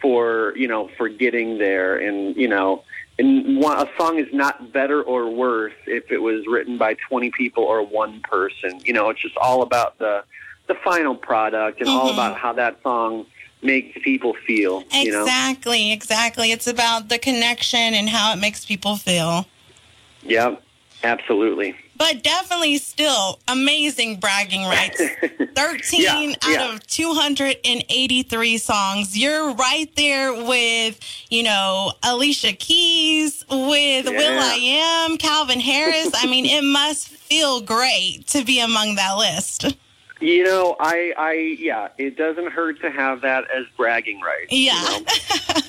for, 0.00 0.52
you 0.56 0.66
know, 0.68 0.88
for 0.96 1.08
getting 1.08 1.58
there 1.58 1.96
and, 1.96 2.36
you 2.36 2.48
know, 2.48 2.82
and 3.18 3.58
one, 3.58 3.76
a 3.78 3.88
song 3.96 4.18
is 4.18 4.32
not 4.32 4.72
better 4.72 5.02
or 5.02 5.28
worse 5.28 5.74
if 5.86 6.10
it 6.10 6.18
was 6.18 6.46
written 6.46 6.76
by 6.78 6.94
20 6.94 7.30
people 7.30 7.62
or 7.62 7.82
one 7.82 8.20
person. 8.20 8.80
You 8.84 8.94
know, 8.94 9.10
it's 9.10 9.20
just 9.20 9.36
all 9.36 9.62
about 9.62 9.98
the 9.98 10.24
the 10.68 10.74
final 10.76 11.16
product 11.16 11.80
and 11.80 11.90
all 11.90 12.08
Mhm. 12.08 12.12
about 12.12 12.36
how 12.36 12.52
that 12.52 12.80
song 12.84 13.26
makes 13.62 13.98
people 14.02 14.34
feel, 14.46 14.84
you 14.92 15.10
know. 15.12 15.22
Exactly, 15.22 15.92
exactly. 15.92 16.52
It's 16.52 16.66
about 16.66 17.08
the 17.08 17.18
connection 17.18 17.94
and 17.94 18.08
how 18.08 18.32
it 18.32 18.36
makes 18.36 18.64
people 18.64 18.96
feel. 18.96 19.46
Yep. 20.22 20.62
Absolutely. 21.04 21.74
But 21.96 22.22
definitely 22.22 22.78
still 22.78 23.40
amazing 23.48 24.20
bragging 24.20 24.64
rights. 24.64 25.00
13 25.56 26.00
Yeah, 26.00 26.34
out 26.42 26.48
yeah. 26.48 26.74
of 26.74 26.86
283 26.86 28.58
songs. 28.58 29.18
You're 29.18 29.52
right 29.54 29.90
there 29.96 30.32
with, 30.32 30.98
you 31.28 31.42
know, 31.42 31.92
Alicia 32.02 32.52
Keys, 32.52 33.44
with 33.50 34.06
Will 34.06 34.38
I 34.38 34.54
Am, 35.08 35.16
Calvin 35.18 35.60
Harris. 35.60 36.10
I 36.14 36.26
mean, 36.26 36.46
it 36.46 36.62
must 36.64 37.08
feel 37.08 37.60
great 37.60 38.26
to 38.28 38.44
be 38.44 38.60
among 38.60 38.94
that 38.96 39.14
list. 39.16 39.76
You 40.22 40.44
know, 40.44 40.76
I, 40.78 41.12
I, 41.18 41.32
yeah, 41.58 41.88
it 41.98 42.16
doesn't 42.16 42.52
hurt 42.52 42.80
to 42.82 42.90
have 42.90 43.22
that 43.22 43.44
as 43.54 43.64
bragging 43.76 44.20
rights. 44.20 44.52
you 44.52 44.66
Yeah. 44.66 44.80
know? 44.82 45.04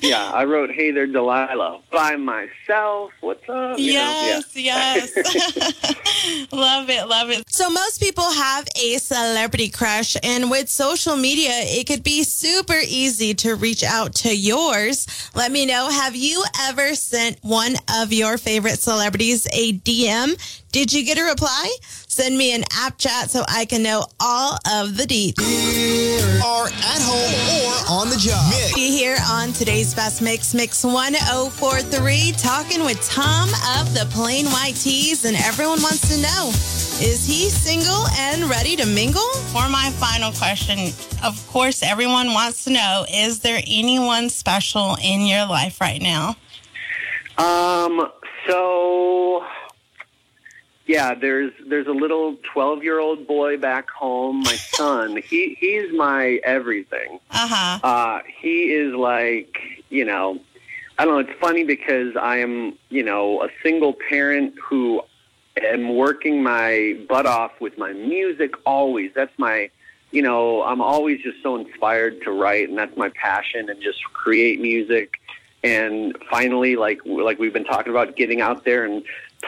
yeah, 0.00 0.30
I 0.32 0.44
wrote, 0.44 0.70
"Hey 0.70 0.92
there, 0.92 1.06
Delilah," 1.08 1.80
by 1.90 2.14
myself. 2.14 3.10
What's 3.20 3.48
up? 3.48 3.78
You 3.78 3.92
Yes, 3.92 4.44
yes. 4.54 5.10
love 6.52 6.88
it, 6.88 7.08
love 7.08 7.30
it. 7.30 7.42
So, 7.48 7.68
most 7.68 8.00
people 8.00 8.30
have 8.30 8.68
a 8.80 8.98
celebrity 8.98 9.70
crush, 9.70 10.16
and 10.22 10.50
with 10.50 10.68
social 10.68 11.16
media, 11.16 11.50
it 11.52 11.86
could 11.88 12.04
be 12.04 12.22
super 12.22 12.78
easy 12.86 13.34
to 13.34 13.54
reach 13.56 13.82
out 13.82 14.14
to 14.16 14.34
yours. 14.36 15.06
Let 15.34 15.50
me 15.50 15.66
know 15.66 15.90
have 15.90 16.14
you 16.14 16.44
ever 16.62 16.94
sent 16.94 17.38
one 17.42 17.74
of 18.00 18.12
your 18.12 18.38
favorite 18.38 18.78
celebrities 18.78 19.46
a 19.52 19.72
DM? 19.78 20.38
Did 20.70 20.92
you 20.92 21.04
get 21.04 21.18
a 21.18 21.22
reply? 21.24 21.76
Send 22.14 22.38
me 22.38 22.54
an 22.54 22.62
app 22.70 22.96
chat 22.96 23.28
so 23.28 23.42
I 23.48 23.64
can 23.64 23.82
know 23.82 24.04
all 24.20 24.56
of 24.70 24.96
the 24.96 25.02
deets. 25.02 25.34
are 26.44 26.68
at 26.68 27.02
home 27.02 27.66
or 27.66 28.02
on 28.02 28.08
the 28.08 28.14
job. 28.14 28.38
Mix. 28.50 28.72
Be 28.72 28.96
here 28.96 29.16
on 29.28 29.52
today's 29.52 29.92
Best 29.92 30.22
Mix, 30.22 30.54
Mix 30.54 30.84
1043, 30.84 32.34
talking 32.38 32.84
with 32.84 33.02
Tom 33.04 33.48
of 33.80 33.92
the 33.94 34.06
Plain 34.12 34.46
White 34.46 34.76
T's, 34.76 35.24
and 35.24 35.36
everyone 35.36 35.82
wants 35.82 36.08
to 36.14 36.22
know 36.22 36.50
is 37.02 37.26
he 37.26 37.50
single 37.50 38.06
and 38.16 38.44
ready 38.44 38.76
to 38.76 38.86
mingle? 38.86 39.28
For 39.50 39.68
my 39.68 39.90
final 39.98 40.30
question, 40.30 40.94
of 41.24 41.44
course, 41.48 41.82
everyone 41.82 42.28
wants 42.32 42.62
to 42.62 42.70
know 42.70 43.04
is 43.12 43.40
there 43.40 43.60
anyone 43.66 44.30
special 44.30 44.96
in 45.02 45.22
your 45.22 45.46
life 45.46 45.80
right 45.80 46.00
now? 46.00 46.36
Um. 47.38 48.08
So, 48.46 49.42
yeah, 50.86 51.14
there's 51.14 51.52
there's 51.66 51.86
a 51.86 51.92
little 51.92 52.36
twelve 52.52 52.82
year 52.82 52.98
old 52.98 53.26
boy 53.26 53.56
back 53.56 53.90
home. 53.90 54.40
My 54.40 54.56
son. 54.56 55.16
he 55.28 55.56
he's 55.58 55.92
my 55.92 56.40
everything. 56.44 57.20
Uh 57.30 57.48
huh. 57.48 57.78
Uh, 57.82 58.20
he 58.40 58.72
is 58.72 58.94
like, 58.94 59.56
you 59.88 60.04
know, 60.04 60.38
I 60.98 61.04
don't 61.04 61.14
know. 61.14 61.20
It's 61.20 61.40
funny 61.40 61.64
because 61.64 62.16
I 62.16 62.38
am, 62.38 62.74
you 62.90 63.02
know, 63.02 63.42
a 63.42 63.48
single 63.62 63.94
parent 64.08 64.54
who 64.62 65.02
am 65.62 65.96
working 65.96 66.42
my 66.42 66.98
butt 67.08 67.26
off 67.26 67.60
with 67.60 67.78
my 67.78 67.92
music 67.92 68.54
always. 68.66 69.12
That's 69.14 69.36
my 69.38 69.70
you 70.14 70.22
know, 70.22 70.62
I'm 70.62 70.80
always 70.80 71.20
just 71.22 71.42
so 71.42 71.56
inspired 71.56 72.22
to 72.22 72.30
write, 72.30 72.68
and 72.68 72.78
that's 72.78 72.96
my 72.96 73.08
passion, 73.08 73.68
and 73.68 73.82
just 73.82 74.04
create 74.12 74.60
music. 74.60 75.20
And 75.64 76.16
finally, 76.30 76.76
like 76.76 77.00
like 77.04 77.40
we've 77.40 77.52
been 77.52 77.64
talking 77.64 77.90
about, 77.90 78.14
getting 78.14 78.40
out 78.40 78.64
there 78.64 78.84
and 78.84 79.02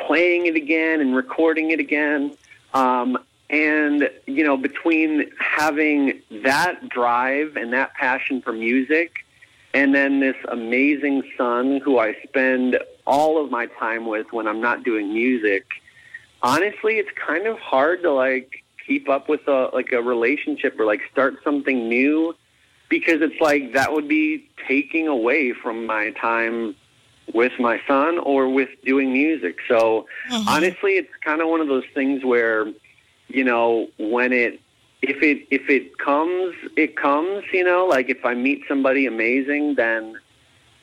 playing 0.07 0.47
it 0.47 0.57
again 0.57 1.01
and 1.01 1.15
recording 1.15 1.71
it 1.71 1.81
again. 1.81 2.37
Um, 2.75 3.19
and 3.49 4.11
you 4.27 4.45
know, 4.45 4.57
between 4.57 5.31
having 5.39 6.21
that 6.43 6.89
drive 6.89 7.57
and 7.57 7.73
that 7.73 7.95
passion 7.95 8.43
for 8.43 8.53
music, 8.53 9.25
and 9.73 9.95
then 9.95 10.21
this 10.21 10.37
amazing 10.49 11.23
son 11.37 11.81
who 11.85 11.99
I 11.99 12.15
spend 12.27 12.79
all 13.07 13.43
of 13.43 13.51
my 13.51 13.67
time 13.67 14.07
with 14.07 14.27
when 14.33 14.49
I'm 14.49 14.61
not 14.61 14.83
doing 14.83 15.13
music. 15.13 15.67
Honestly, 16.43 16.95
it's 16.95 17.11
kind 17.15 17.47
of 17.47 17.59
hard 17.59 18.03
to 18.03 18.13
like 18.13 18.65
keep 18.87 19.09
up 19.09 19.29
with 19.29 19.47
a 19.49 19.71
like 19.73 19.93
a 19.93 20.03
relationship 20.03 20.79
or 20.79 20.87
like 20.87 21.01
start 21.11 21.37
something 21.45 21.89
new 21.89 22.35
because 22.89 23.21
it's 23.21 23.41
like 23.41 23.73
that 23.75 23.93
would 23.93 24.09
be 24.09 24.49
taking 24.67 25.09
away 25.09 25.53
from 25.53 25.87
my 25.87 26.11
time 26.11 26.75
with 27.35 27.53
my 27.59 27.81
son 27.87 28.19
or 28.19 28.49
with 28.49 28.69
doing 28.85 29.12
music. 29.12 29.59
So 29.69 30.07
Mhm. 30.31 30.45
honestly, 30.47 30.93
it's 30.93 31.12
kind 31.25 31.41
of 31.41 31.49
one 31.49 31.61
of 31.61 31.69
those 31.69 31.87
things 31.95 32.25
where 32.25 32.67
you 33.29 33.45
know 33.45 33.89
when 33.99 34.33
it 34.33 34.61
if 35.03 35.23
it 35.23 35.47
if 35.51 35.69
it 35.69 35.99
comes 35.99 36.55
it 36.77 36.97
comes 36.97 37.45
you 37.53 37.65
know 37.65 37.87
like 37.87 38.09
if 38.09 38.25
i 38.25 38.35
meet 38.35 38.62
somebody 38.69 39.07
amazing 39.07 39.75
then 39.75 40.17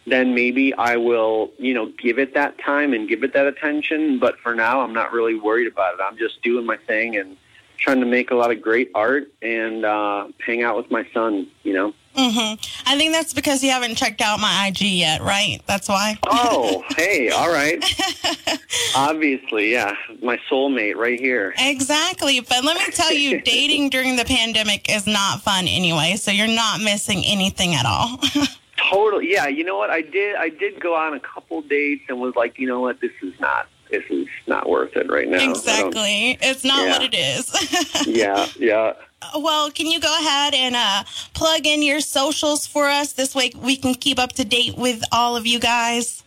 then 0.05 0.35
maybe 0.35 0.73
i 0.75 0.97
will 0.97 1.51
you 1.57 1.73
know 1.73 1.91
give 1.97 2.19
it 2.19 2.33
that 2.33 2.57
time 2.59 2.93
and 2.93 3.07
give 3.07 3.23
it 3.23 3.33
that 3.33 3.47
attention 3.47 4.19
but 4.19 4.37
for 4.39 4.53
now 4.53 4.81
i'm 4.81 4.93
not 4.93 5.11
really 5.13 5.35
worried 5.35 5.67
about 5.71 5.93
it 5.95 5.99
i'm 6.03 6.17
just 6.17 6.41
doing 6.43 6.65
my 6.65 6.77
thing 6.77 7.15
and 7.15 7.37
trying 7.77 7.99
to 7.99 8.05
make 8.05 8.29
a 8.29 8.35
lot 8.35 8.51
of 8.51 8.61
great 8.61 8.91
art 8.93 9.31
and 9.41 9.85
uh 9.85 10.27
hang 10.45 10.61
out 10.61 10.75
with 10.75 10.91
my 10.91 11.07
son 11.13 11.47
you 11.63 11.73
know 11.73 11.93
hmm 12.15 12.53
I 12.85 12.97
think 12.97 13.11
that's 13.13 13.33
because 13.33 13.63
you 13.63 13.71
haven't 13.71 13.95
checked 13.95 14.21
out 14.21 14.39
my 14.39 14.67
IG 14.67 14.81
yet, 14.81 15.21
right? 15.21 15.59
That's 15.67 15.87
why. 15.89 16.17
oh 16.27 16.83
hey 16.95 17.29
all 17.29 17.51
right 17.51 17.83
obviously 18.95 19.71
yeah 19.71 19.95
my 20.21 20.39
soulmate 20.49 20.95
right 20.95 21.19
here 21.19 21.53
Exactly. 21.59 22.39
But 22.39 22.63
let 22.63 22.77
me 22.77 22.93
tell 22.93 23.11
you, 23.11 23.41
dating 23.45 23.89
during 23.89 24.15
the 24.15 24.25
pandemic 24.25 24.89
is 24.89 25.05
not 25.07 25.41
fun 25.41 25.67
anyway. 25.67 26.15
So 26.17 26.31
you're 26.31 26.47
not 26.47 26.81
missing 26.81 27.23
anything 27.25 27.73
at 27.75 27.85
all. 27.85 28.19
Totally. 28.77 29.31
Yeah. 29.31 29.47
You 29.47 29.63
know 29.63 29.77
what? 29.77 29.89
I 29.89 30.01
did. 30.01 30.35
I 30.35 30.49
did 30.49 30.79
go 30.79 30.95
on 30.95 31.13
a 31.13 31.19
couple 31.19 31.61
dates 31.61 32.03
and 32.09 32.19
was 32.19 32.35
like, 32.35 32.59
you 32.59 32.67
know 32.67 32.79
what? 32.81 32.99
This 33.01 33.11
is 33.21 33.33
not. 33.39 33.67
This 33.89 34.03
is 34.09 34.27
not 34.47 34.69
worth 34.69 34.95
it 34.95 35.09
right 35.09 35.27
now. 35.27 35.49
Exactly. 35.51 36.37
It's 36.41 36.63
not 36.63 36.85
Yeah. 36.85 36.91
what 36.91 37.03
it 37.03 37.15
is. 37.15 38.07
Yeah. 38.07 38.47
Yeah. 38.57 38.93
Well, 39.35 39.71
can 39.71 39.87
you 39.87 39.99
go 39.99 40.15
ahead 40.19 40.53
and 40.53 40.75
uh, 40.75 41.03
plug 41.33 41.65
in 41.65 41.81
your 41.81 42.01
socials 42.01 42.67
for 42.67 42.89
us? 42.89 43.13
This 43.13 43.35
way 43.35 43.51
we 43.55 43.75
can 43.75 43.95
keep 43.95 44.19
up 44.19 44.33
to 44.33 44.45
date 44.45 44.77
with 44.77 45.03
all 45.11 45.35
of 45.35 45.45
you 45.45 45.59
guys. 45.59 46.23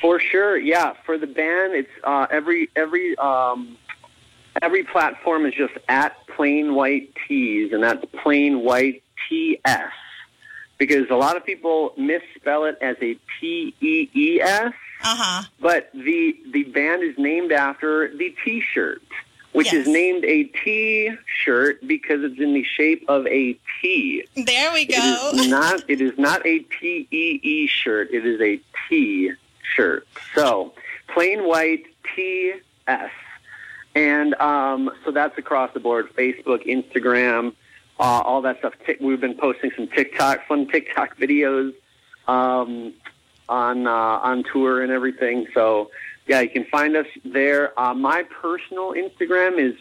For 0.00 0.20
sure. 0.20 0.56
Yeah. 0.56 0.94
For 1.04 1.18
the 1.18 1.26
band, 1.26 1.74
it's 1.74 1.90
uh, 2.04 2.26
every 2.30 2.68
every 2.76 3.16
um, 3.18 3.76
every 4.62 4.84
platform 4.84 5.46
is 5.46 5.54
just 5.54 5.74
at 5.88 6.16
plain 6.28 6.74
white 6.74 7.14
tees, 7.26 7.72
and 7.72 7.82
that's 7.82 8.04
plain 8.22 8.60
white 8.60 9.02
T 9.28 9.58
S. 9.64 9.90
Because 10.78 11.08
a 11.08 11.16
lot 11.16 11.36
of 11.36 11.46
people 11.46 11.94
misspell 11.96 12.66
it 12.66 12.76
as 12.82 12.96
a 13.00 13.16
T 13.40 13.74
E 13.80 14.10
E 14.14 14.40
S. 14.40 14.72
Uh 15.02 15.14
huh. 15.14 15.42
but 15.60 15.90
the 15.92 16.34
the 16.52 16.64
band 16.64 17.02
is 17.02 17.18
named 17.18 17.52
after 17.52 18.08
the 18.16 18.34
T-shirt, 18.42 19.02
which 19.56 19.72
Yes. 19.72 19.86
is 19.86 19.92
named 19.92 20.22
a 20.24 20.44
T-shirt 20.44 21.86
because 21.86 22.22
it's 22.22 22.38
in 22.38 22.52
the 22.52 22.62
shape 22.64 23.04
of 23.08 23.26
a 23.26 23.56
T. 23.80 24.24
There 24.36 24.72
we 24.72 24.84
go. 24.84 25.30
is 25.34 25.48
not. 25.58 25.82
It 25.88 26.00
is 26.00 26.16
not 26.18 26.44
a 26.46 26.58
T 26.60 27.08
E 27.10 27.40
E 27.42 27.66
shirt. 27.66 28.10
It 28.12 28.26
is 28.26 28.40
a 28.40 28.60
T 28.88 29.32
shirt. 29.62 30.06
So 30.34 30.72
plain 31.08 31.46
white 31.48 31.86
T 32.14 32.52
S, 32.86 33.10
and 33.94 34.34
um, 34.34 34.90
so 35.04 35.10
that's 35.10 35.36
across 35.38 35.72
the 35.72 35.80
board: 35.80 36.12
Facebook, 36.14 36.66
Instagram, 36.66 37.54
uh, 37.98 38.02
all 38.02 38.42
that 38.42 38.58
stuff. 38.58 38.74
We've 39.00 39.20
been 39.20 39.36
posting 39.38 39.70
some 39.74 39.86
TikTok, 39.88 40.46
fun 40.46 40.66
TikTok 40.68 41.16
videos 41.16 41.72
um, 42.28 42.92
on 43.48 43.86
uh, 43.86 43.90
on 43.90 44.44
tour 44.52 44.82
and 44.82 44.92
everything. 44.92 45.46
So 45.54 45.90
yeah, 46.26 46.40
you 46.40 46.48
can 46.50 46.64
find 46.64 46.96
us 46.96 47.06
there. 47.24 47.78
Uh, 47.78 47.94
my 47.94 48.24
personal 48.24 48.92
Instagram 48.92 49.58
is 49.58 49.74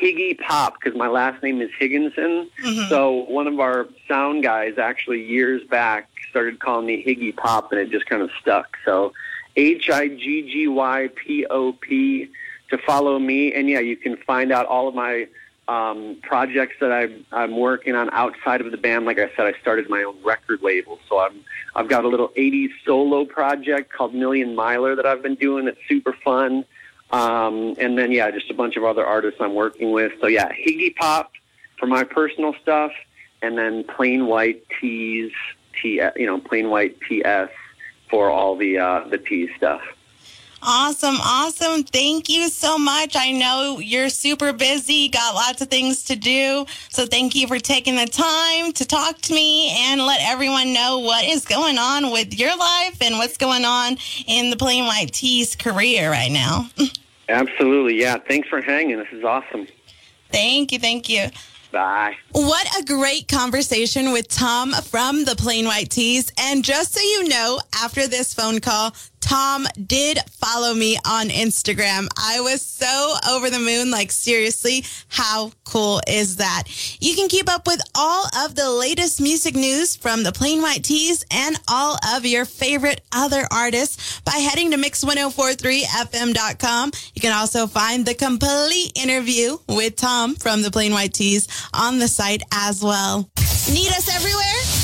Higgy 0.00 0.38
Pop 0.38 0.74
because 0.80 0.98
my 0.98 1.08
last 1.08 1.42
name 1.42 1.60
is 1.60 1.70
Higgenson. 1.80 2.48
Mhm. 2.64 2.88
So 2.88 3.24
one 3.28 3.46
of 3.46 3.60
our 3.60 3.88
sound 4.08 4.42
guys 4.42 4.78
actually 4.78 5.22
years 5.22 5.62
back 5.64 6.08
started 6.30 6.58
calling 6.60 6.86
me 6.86 7.04
Higgy 7.04 7.36
Pop, 7.36 7.72
and 7.72 7.80
it 7.80 7.90
just 7.90 8.06
kind 8.06 8.22
of 8.22 8.30
stuck. 8.40 8.78
So 8.84 9.12
H 9.56 9.90
I 9.90 10.08
G 10.08 10.42
G 10.50 10.66
Y 10.68 11.08
P 11.14 11.46
O 11.46 11.72
P 11.74 12.28
to 12.70 12.78
follow 12.78 13.18
me, 13.18 13.52
and 13.52 13.68
yeah, 13.68 13.80
you 13.80 13.96
can 13.96 14.16
find 14.16 14.50
out 14.50 14.64
all 14.66 14.88
of 14.88 14.94
my 14.94 15.28
um, 15.72 16.16
projects 16.22 16.76
that 16.80 16.92
I'm, 16.92 17.24
I'm 17.32 17.56
working 17.56 17.94
on 17.94 18.10
outside 18.12 18.60
of 18.60 18.70
the 18.70 18.76
band. 18.76 19.06
Like 19.06 19.18
I 19.18 19.30
said, 19.34 19.46
I 19.46 19.58
started 19.60 19.88
my 19.88 20.02
own 20.02 20.22
record 20.22 20.60
label, 20.62 20.98
so 21.08 21.20
I'm 21.20 21.44
I've 21.74 21.88
got 21.88 22.04
a 22.04 22.08
little 22.08 22.28
80s 22.30 22.70
solo 22.84 23.24
project 23.24 23.90
called 23.90 24.14
Million 24.14 24.54
Miler 24.54 24.94
that 24.94 25.06
I've 25.06 25.22
been 25.22 25.36
doing. 25.36 25.66
It's 25.66 25.78
super 25.88 26.12
fun. 26.12 26.66
Um, 27.10 27.74
and 27.78 27.96
then 27.96 28.12
yeah, 28.12 28.30
just 28.30 28.50
a 28.50 28.54
bunch 28.54 28.76
of 28.76 28.84
other 28.84 29.06
artists 29.06 29.40
I'm 29.40 29.54
working 29.54 29.92
with. 29.92 30.12
So 30.20 30.26
yeah, 30.26 30.50
Higgy 30.52 30.94
Pop 30.94 31.32
for 31.78 31.86
my 31.86 32.04
personal 32.04 32.54
stuff, 32.60 32.92
and 33.40 33.56
then 33.56 33.84
Plain 33.84 34.26
White 34.26 34.64
T's, 34.78 35.32
T, 35.80 36.02
you 36.16 36.26
know, 36.26 36.38
Plain 36.38 36.68
White 36.68 36.98
TS 37.08 37.48
for 38.10 38.30
all 38.30 38.56
the 38.56 38.78
uh, 38.78 39.08
the 39.08 39.18
T 39.18 39.48
stuff. 39.56 39.80
Awesome, 40.64 41.16
awesome. 41.20 41.82
Thank 41.82 42.28
you 42.28 42.48
so 42.48 42.78
much. 42.78 43.16
I 43.16 43.32
know 43.32 43.80
you're 43.80 44.08
super 44.08 44.52
busy, 44.52 45.08
got 45.08 45.34
lots 45.34 45.60
of 45.60 45.66
things 45.68 46.04
to 46.04 46.14
do. 46.14 46.66
So 46.88 47.04
thank 47.04 47.34
you 47.34 47.48
for 47.48 47.58
taking 47.58 47.96
the 47.96 48.06
time 48.06 48.72
to 48.74 48.84
talk 48.84 49.20
to 49.22 49.34
me 49.34 49.70
and 49.70 50.00
let 50.00 50.20
everyone 50.22 50.72
know 50.72 51.00
what 51.00 51.24
is 51.24 51.44
going 51.44 51.78
on 51.78 52.12
with 52.12 52.38
your 52.38 52.56
life 52.56 52.96
and 53.02 53.18
what's 53.18 53.36
going 53.36 53.64
on 53.64 53.96
in 54.28 54.50
the 54.50 54.56
Plain 54.56 54.84
White 54.84 55.12
T's 55.12 55.56
career 55.56 56.08
right 56.10 56.30
now. 56.30 56.70
Absolutely, 57.28 58.00
yeah. 58.00 58.18
Thanks 58.18 58.48
for 58.48 58.60
hanging. 58.60 58.98
This 58.98 59.08
is 59.10 59.24
awesome. 59.24 59.66
Thank 60.30 60.70
you, 60.70 60.78
thank 60.78 61.08
you. 61.08 61.26
Bye. 61.72 62.16
What 62.32 62.68
a 62.78 62.84
great 62.84 63.28
conversation 63.28 64.12
with 64.12 64.28
Tom 64.28 64.72
from 64.72 65.24
the 65.24 65.34
Plain 65.34 65.64
White 65.64 65.90
T's. 65.90 66.30
And 66.38 66.62
just 66.62 66.92
so 66.92 67.00
you 67.00 67.28
know, 67.28 67.60
after 67.82 68.06
this 68.06 68.34
phone 68.34 68.60
call, 68.60 68.94
Tom 69.22 69.66
did 69.86 70.18
follow 70.30 70.74
me 70.74 70.98
on 71.06 71.28
Instagram. 71.28 72.08
I 72.18 72.40
was 72.40 72.60
so 72.60 73.14
over 73.30 73.48
the 73.48 73.58
moon. 73.58 73.90
Like, 73.90 74.12
seriously, 74.12 74.84
how 75.08 75.52
cool 75.64 76.02
is 76.06 76.36
that? 76.36 76.64
You 77.00 77.14
can 77.14 77.28
keep 77.28 77.48
up 77.48 77.66
with 77.66 77.80
all 77.94 78.26
of 78.44 78.54
the 78.54 78.70
latest 78.70 79.18
music 79.20 79.54
news 79.54 79.96
from 79.96 80.24
the 80.24 80.32
Plain 80.32 80.60
White 80.60 80.84
T's 80.84 81.24
and 81.30 81.58
all 81.68 81.96
of 82.14 82.26
your 82.26 82.44
favorite 82.44 83.00
other 83.12 83.46
artists 83.50 84.20
by 84.20 84.32
heading 84.32 84.72
to 84.72 84.76
mix1043fm.com. 84.76 86.92
You 87.14 87.22
can 87.22 87.32
also 87.32 87.66
find 87.66 88.04
the 88.04 88.14
complete 88.14 88.92
interview 88.96 89.56
with 89.68 89.96
Tom 89.96 90.34
from 90.34 90.60
the 90.62 90.70
Plain 90.70 90.92
White 90.92 91.14
T's 91.14 91.48
on 91.72 91.98
the 91.98 92.08
site 92.08 92.42
as 92.52 92.82
well. 92.82 93.30
Need 93.70 93.92
us 93.92 94.14
everywhere? 94.14 94.81